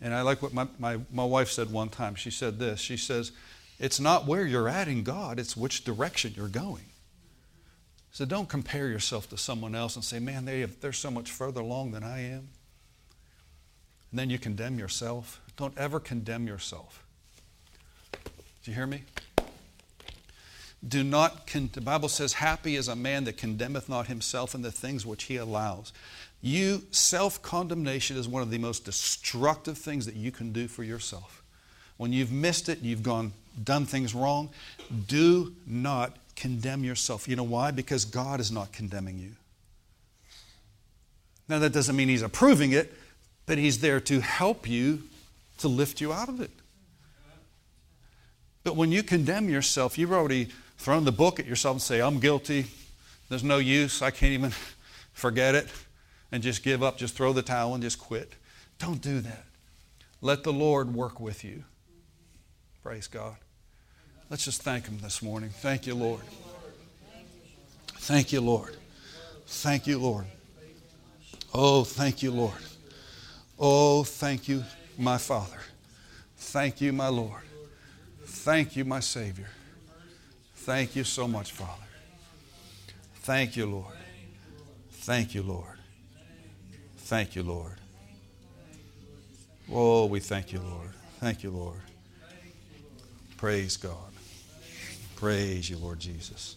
[0.00, 2.14] And I like what my, my, my wife said one time.
[2.16, 3.32] She said this She says,
[3.78, 6.86] It's not where you're at in God, it's which direction you're going.
[8.10, 11.30] So don't compare yourself to someone else and say, Man, they have, they're so much
[11.30, 12.48] further along than I am.
[14.10, 15.42] And then you condemn yourself.
[15.56, 17.04] Don't ever condemn yourself.
[18.12, 19.02] Do you hear me?
[20.86, 24.62] Do not, con- the Bible says, Happy is a man that condemneth not himself in
[24.62, 25.92] the things which he allows.
[26.42, 30.84] You, self condemnation is one of the most destructive things that you can do for
[30.84, 31.42] yourself.
[31.96, 34.50] When you've missed it, you've gone, done things wrong,
[35.06, 37.28] do not condemn yourself.
[37.28, 37.70] You know why?
[37.70, 39.32] Because God is not condemning you.
[41.48, 42.92] Now, that doesn't mean He's approving it,
[43.46, 45.04] but He's there to help you
[45.58, 46.50] to lift you out of it.
[48.64, 52.18] But when you condemn yourself, you've already thrown the book at yourself and say, I'm
[52.18, 52.66] guilty.
[53.28, 54.02] There's no use.
[54.02, 54.50] I can't even
[55.12, 55.68] forget it
[56.32, 58.32] and just give up, just throw the towel and just quit.
[58.78, 59.44] Don't do that.
[60.20, 61.64] Let the Lord work with you.
[62.82, 63.36] Praise God.
[64.28, 65.50] Let's just thank Him this morning.
[65.50, 66.22] Thank you, Lord.
[67.86, 68.76] Thank you, Lord.
[69.46, 70.26] Thank you, Lord.
[71.54, 72.58] Oh, thank you, Lord.
[73.58, 74.64] Oh, thank you,
[74.98, 75.60] my Father.
[76.36, 77.42] Thank you, my Lord.
[78.24, 79.48] Thank you, my Savior.
[80.54, 81.82] Thank you so much, Father.
[83.20, 83.94] Thank you, Lord.
[84.90, 85.78] Thank you, Lord.
[86.98, 87.78] Thank you, Lord.
[89.72, 90.90] Oh, we thank you, Lord.
[91.20, 91.80] Thank you, Lord.
[93.36, 94.15] Praise God.
[95.16, 96.56] Praise you, Lord Jesus.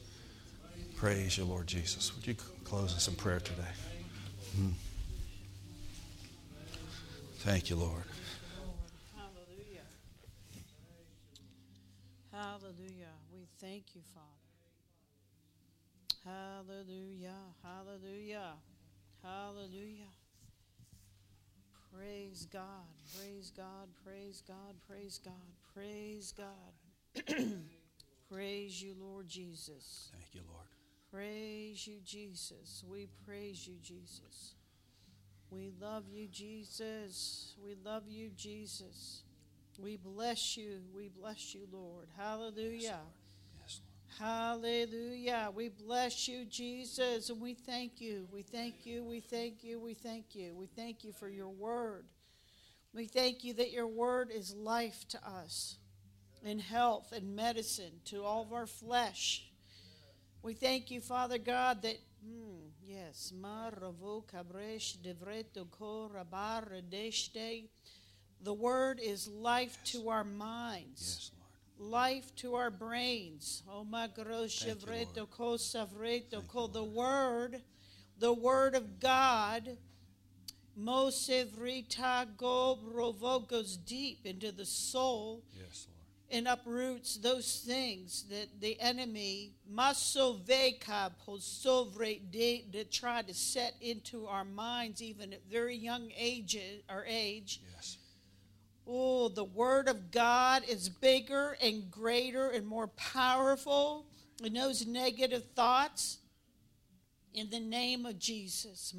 [0.98, 2.14] Praise you, Lord Jesus.
[2.14, 2.36] Would you
[2.66, 3.64] close us in prayer today?
[4.58, 4.72] Hmm.
[7.38, 8.04] Thank you, Lord.
[9.16, 9.88] Hallelujah.
[12.34, 13.14] Hallelujah.
[13.34, 14.28] We thank you, Father.
[16.26, 17.32] Hallelujah.
[17.64, 18.56] Hallelujah.
[19.24, 20.12] Hallelujah.
[21.96, 22.66] Praise God.
[23.18, 23.88] Praise God.
[24.06, 24.76] Praise God.
[24.86, 25.34] Praise God.
[25.74, 27.56] Praise God.
[28.32, 30.10] praise you, Lord Jesus.
[30.14, 30.66] Thank you, Lord.
[31.12, 32.84] Praise you, Jesus.
[32.88, 34.54] We praise you, Jesus.
[35.50, 37.56] We love you, Jesus.
[37.64, 39.24] We love you, Jesus.
[39.80, 40.82] We bless you.
[40.96, 42.08] We bless you, Lord.
[42.16, 43.00] Hallelujah.
[43.60, 43.82] Yes,
[44.20, 45.50] Hallelujah.
[45.56, 48.28] We bless you, Jesus, and we thank you.
[48.32, 49.04] We thank you.
[49.04, 49.80] We thank you.
[49.80, 50.54] We thank you.
[50.54, 52.06] We thank you for your word.
[52.94, 55.79] We thank you that your word is life to us
[56.46, 59.46] and health and medicine to all of our flesh.
[60.42, 66.66] We thank you, Father God, that, mm, yes, maravo kabresh devreto ko rabar
[68.42, 71.32] the word is life to our minds Yes,
[71.78, 71.92] Lord.
[71.92, 73.64] life to our brains.
[73.70, 75.08] Oh my grosh Thank you, Lord.
[75.08, 77.62] evreto ko savreto ko the word,
[78.18, 79.78] the word of God.
[80.78, 85.99] Mosevrita go goes deep into the soul Yes, Lord.
[86.32, 94.28] And uproots those things that the enemy masoveka posovre de to try to set into
[94.28, 96.58] our minds even at very young age
[96.90, 97.62] or age.
[97.76, 97.98] Yes.
[98.88, 104.06] Oh, the Word of God is bigger and greater and more powerful
[104.42, 106.18] than those negative thoughts.
[107.32, 108.94] In the name of Jesus.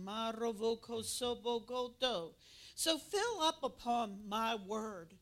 [2.76, 5.14] So fill up upon my word.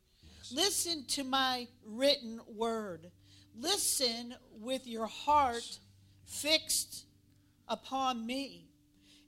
[0.53, 3.11] Listen to my written word.
[3.55, 5.79] Listen with your heart
[6.25, 7.05] fixed
[7.67, 8.71] upon me,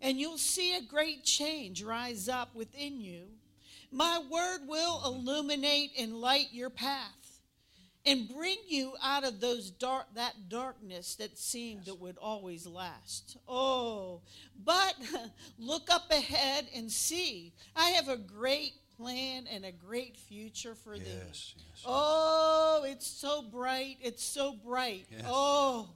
[0.01, 3.25] and you'll see a great change rise up within you.
[3.93, 7.43] My word will illuminate and light your path
[8.07, 13.37] and bring you out of those dark that darkness that seemed it would always last.
[13.47, 14.23] Oh,
[14.65, 14.95] but
[15.59, 17.53] look up ahead and see.
[17.77, 21.05] I have a great plan and a great future for thee.
[21.07, 21.85] Yes, yes.
[21.87, 23.97] Oh, it's so bright.
[24.01, 25.07] It's so bright.
[25.11, 25.25] Yes.
[25.27, 25.89] Oh,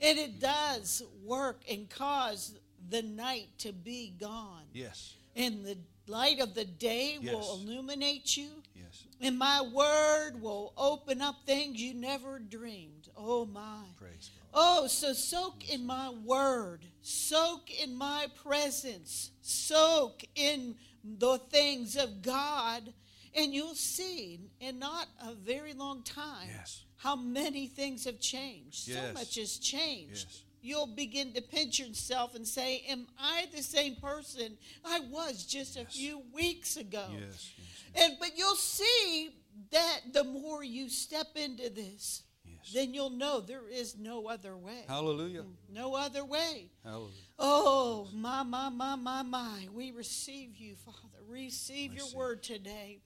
[0.00, 2.54] and it does work and cause
[2.90, 4.64] the night to be gone.
[4.72, 5.14] Yes.
[5.36, 8.48] And the light of the day will illuminate you.
[8.74, 9.04] Yes.
[9.20, 13.08] And my word will open up things you never dreamed.
[13.16, 13.84] Oh, my.
[13.98, 14.48] Praise God.
[14.52, 20.74] Oh, so soak in my word, soak in my presence, soak in
[21.04, 22.92] the things of God,
[23.34, 26.84] and you'll see in not a very long time Yes.
[26.96, 28.90] how many things have changed.
[28.92, 30.26] So much has changed.
[30.28, 30.42] Yes.
[30.62, 35.76] You'll begin to pinch yourself and say, Am I the same person I was just
[35.78, 37.06] a few weeks ago?
[37.12, 37.50] Yes.
[37.56, 37.66] Yes.
[38.04, 39.30] And but you'll see
[39.70, 42.72] that the more you step into this, Yes.
[42.74, 44.84] then you'll know there is no other way.
[44.86, 45.44] Hallelujah.
[45.72, 46.70] No other way.
[46.84, 47.14] Hallelujah.
[47.42, 49.66] Oh, my, my, my, my, my.
[49.74, 50.98] We receive you, Father.
[51.26, 52.98] Receive your word today.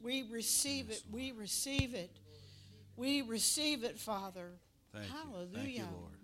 [0.00, 1.02] We receive it.
[1.10, 2.10] We receive it.
[2.96, 4.52] We receive it, Father.
[4.94, 5.48] Hallelujah.
[5.54, 6.18] Thank you, Lord.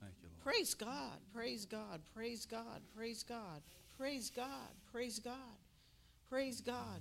[0.00, 0.42] Thank you, Lord.
[0.42, 1.18] Praise God.
[1.32, 2.00] Praise God.
[2.14, 2.82] Praise God.
[2.94, 3.62] Praise God.
[3.96, 4.46] Praise God.
[4.92, 5.34] Praise God.
[6.28, 7.00] Praise God.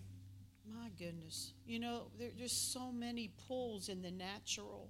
[0.66, 1.54] My goodness.
[1.66, 4.90] You know, there, there's so many pulls in the natural.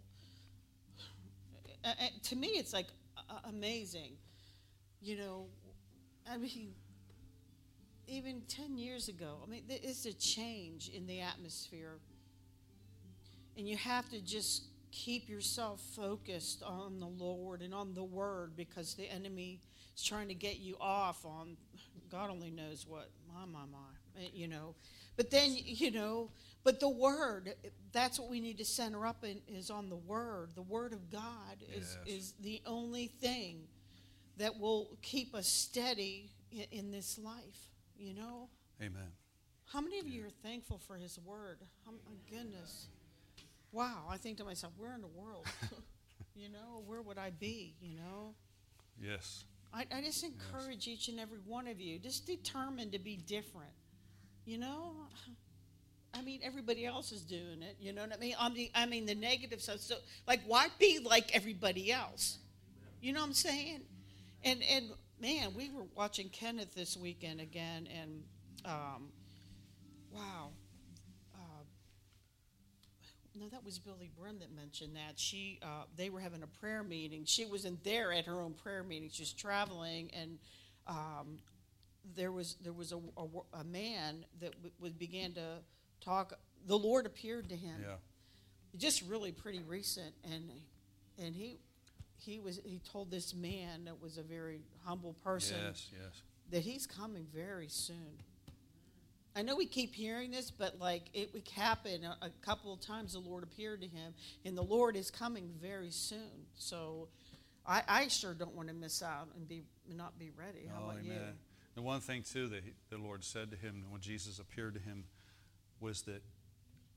[2.23, 2.85] To me, it's like
[3.17, 4.11] uh, amazing.
[5.01, 5.45] You know,
[6.29, 6.73] I mean,
[8.07, 11.97] even 10 years ago, I mean, there is a change in the atmosphere.
[13.57, 18.55] And you have to just keep yourself focused on the Lord and on the Word
[18.55, 19.59] because the enemy
[19.95, 21.57] is trying to get you off on
[22.09, 23.09] God only knows what.
[23.33, 24.21] My, my, my.
[24.21, 24.75] eh, You know.
[25.15, 26.29] But then, you know,
[26.63, 27.53] but the Word,
[27.93, 30.49] that's what we need to center up in, is on the Word.
[30.55, 32.15] The Word of God is, Yes.
[32.15, 33.61] is the only thing
[34.41, 37.69] that will keep us steady in, in this life.
[37.97, 38.49] You know.
[38.81, 39.11] Amen.
[39.71, 41.59] How many of you are thankful for His Word?
[41.87, 42.87] Oh, my goodness.
[43.71, 44.05] Wow.
[44.09, 45.45] I think to myself, where in the world?
[46.35, 47.75] you know, where would I be?
[47.81, 48.33] You know.
[48.99, 49.45] Yes.
[49.73, 50.99] I, I just encourage yes.
[50.99, 53.71] each and every one of you, just determined to be different.
[54.43, 54.93] You know,
[56.13, 57.77] I mean, everybody else is doing it.
[57.79, 58.35] You know what I mean?
[58.37, 59.79] I mean, I mean the negative stuff.
[59.79, 59.95] So,
[60.27, 62.39] like, why be like everybody else?
[63.01, 63.81] You know what I'm saying?
[64.43, 64.85] And and
[65.19, 68.23] man, we were watching Kenneth this weekend again, and
[68.65, 69.09] um,
[70.11, 70.49] wow.
[71.33, 71.63] Uh,
[73.39, 75.17] no, that was Billye Brim that mentioned that.
[75.17, 77.23] She, uh, they were having a prayer meeting.
[77.25, 79.09] She wasn't there at her own prayer meeting.
[79.11, 80.37] She was traveling, and
[80.87, 81.39] um,
[82.15, 85.57] there was there was a, a, a man that w- w- began to
[86.01, 86.33] talk.
[86.65, 87.75] The Lord appeared to him.
[87.81, 87.95] Yeah.
[88.77, 90.49] Just really pretty recent, and
[91.17, 91.57] and he
[92.25, 95.57] he was he told this man that was a very humble person.
[95.65, 96.21] Yes, yes.
[96.51, 98.19] That he's coming very soon.
[99.35, 102.81] I know we keep hearing this, but like it would happen a, a couple of
[102.81, 103.13] times.
[103.13, 104.13] The Lord appeared to him,
[104.45, 106.45] and the Lord is coming very soon.
[106.55, 107.07] So,
[107.65, 110.67] I, I sure don't want to miss out and be not be ready.
[110.67, 111.17] How oh, about amen.
[111.17, 111.33] you?
[111.75, 114.81] The one thing too that he, the Lord said to him when Jesus appeared to
[114.81, 115.05] him
[115.79, 116.21] was that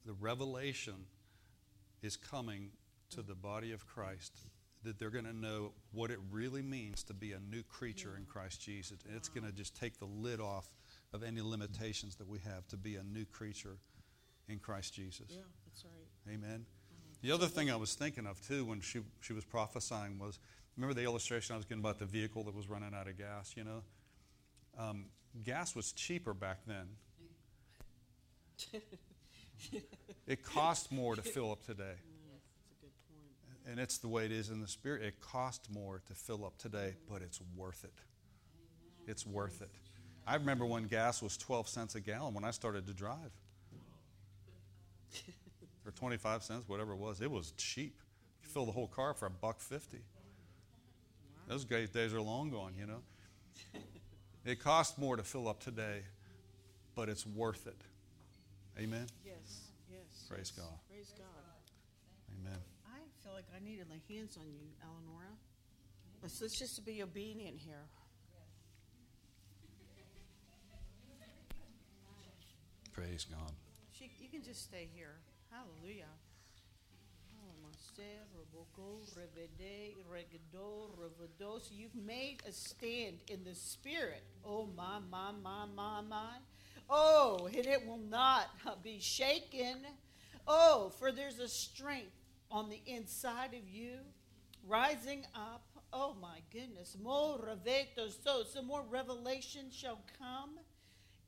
[0.05, 1.07] the revelation
[2.03, 2.71] is coming
[3.11, 4.37] to the body of Christ
[4.85, 8.25] that they're going to know what it really means to be a new creature in
[8.25, 8.99] Christ Jesus.
[9.07, 10.67] And it's going to just take the lid off
[11.13, 13.77] of any limitations that we have to be a new creature
[14.49, 15.27] in Christ Jesus.
[15.31, 16.35] Yeah, that's right.
[16.35, 16.67] Amen.
[17.23, 20.39] The other thing I was thinking of too when she, she was prophesying was
[20.77, 23.55] remember the illustration I was getting about the vehicle that was running out of gas,
[23.57, 23.83] you know?
[24.79, 25.07] Um,
[25.43, 26.89] gas was cheaper back then.
[30.27, 31.95] it costs more to fill up today.
[33.67, 35.03] And it's the way it is in the spirit.
[35.03, 37.95] It costs more to fill up today, but it's worth it.
[39.07, 39.71] It's worth it.
[40.27, 43.31] I remember when gas was 12 cents a gallon when I started to drive.
[45.87, 47.21] or 25 cents, whatever it was.
[47.21, 48.01] It was cheap.
[48.43, 49.99] You fill the whole car for a buck 50.
[51.47, 53.03] Those great days are long gone, you know.
[54.45, 56.03] It costs more to fill up today,
[56.95, 57.81] but it's worth it.
[58.79, 59.07] Amen.
[59.25, 60.27] Yes, yes.
[60.29, 60.65] Praise yes.
[60.65, 60.79] God.
[60.91, 61.44] Praise God.
[63.35, 65.35] Like I need to lay hands on you, Eleonora.
[66.23, 67.83] Let's, let's just be obedient here.
[72.93, 73.51] Praise God.
[73.91, 75.17] She, you can just stay here.
[75.51, 76.07] Hallelujah.
[81.61, 84.23] So you've made a stand in the spirit.
[84.45, 86.35] Oh, my, my, my, my, my.
[86.89, 88.49] Oh, and it will not
[88.83, 89.79] be shaken.
[90.47, 92.13] Oh, for there's a strength
[92.55, 93.99] on the inside of you
[94.67, 95.67] rising up.
[95.93, 96.97] Oh, my goodness.
[97.03, 97.39] More
[98.25, 100.59] so some more revelation shall come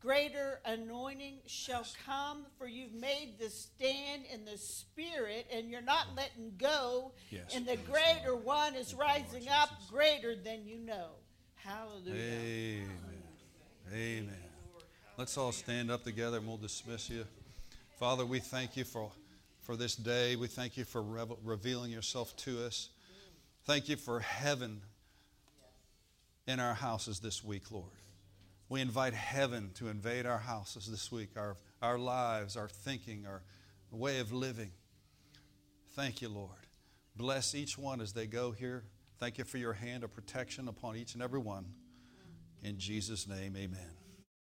[0.06, 6.06] greater anointing shall come, for you've made the stand in the Spirit, and you're not
[6.16, 7.12] letting go.
[7.30, 7.54] Yes.
[7.54, 11.08] And the greater one is rising up, greater than you know.
[11.56, 12.14] Hallelujah.
[12.14, 12.88] Amen.
[13.92, 14.36] Amen.
[15.16, 17.24] Let's all stand up together and we'll dismiss you.
[17.98, 19.10] Father, we thank you for,
[19.66, 20.36] for this day.
[20.36, 21.02] We thank you for
[21.42, 22.88] revealing yourself to us.
[23.64, 24.80] Thank you for heaven
[26.46, 27.90] in our houses this week, Lord.
[28.68, 33.42] We invite heaven to invade our houses this week, our, our lives, our thinking, our
[33.90, 34.70] way of living.
[35.94, 36.50] Thank you, Lord.
[37.16, 38.84] Bless each one as they go here.
[39.18, 41.64] Thank you for your hand of protection upon each and every one.
[42.62, 44.05] In Jesus' name, amen.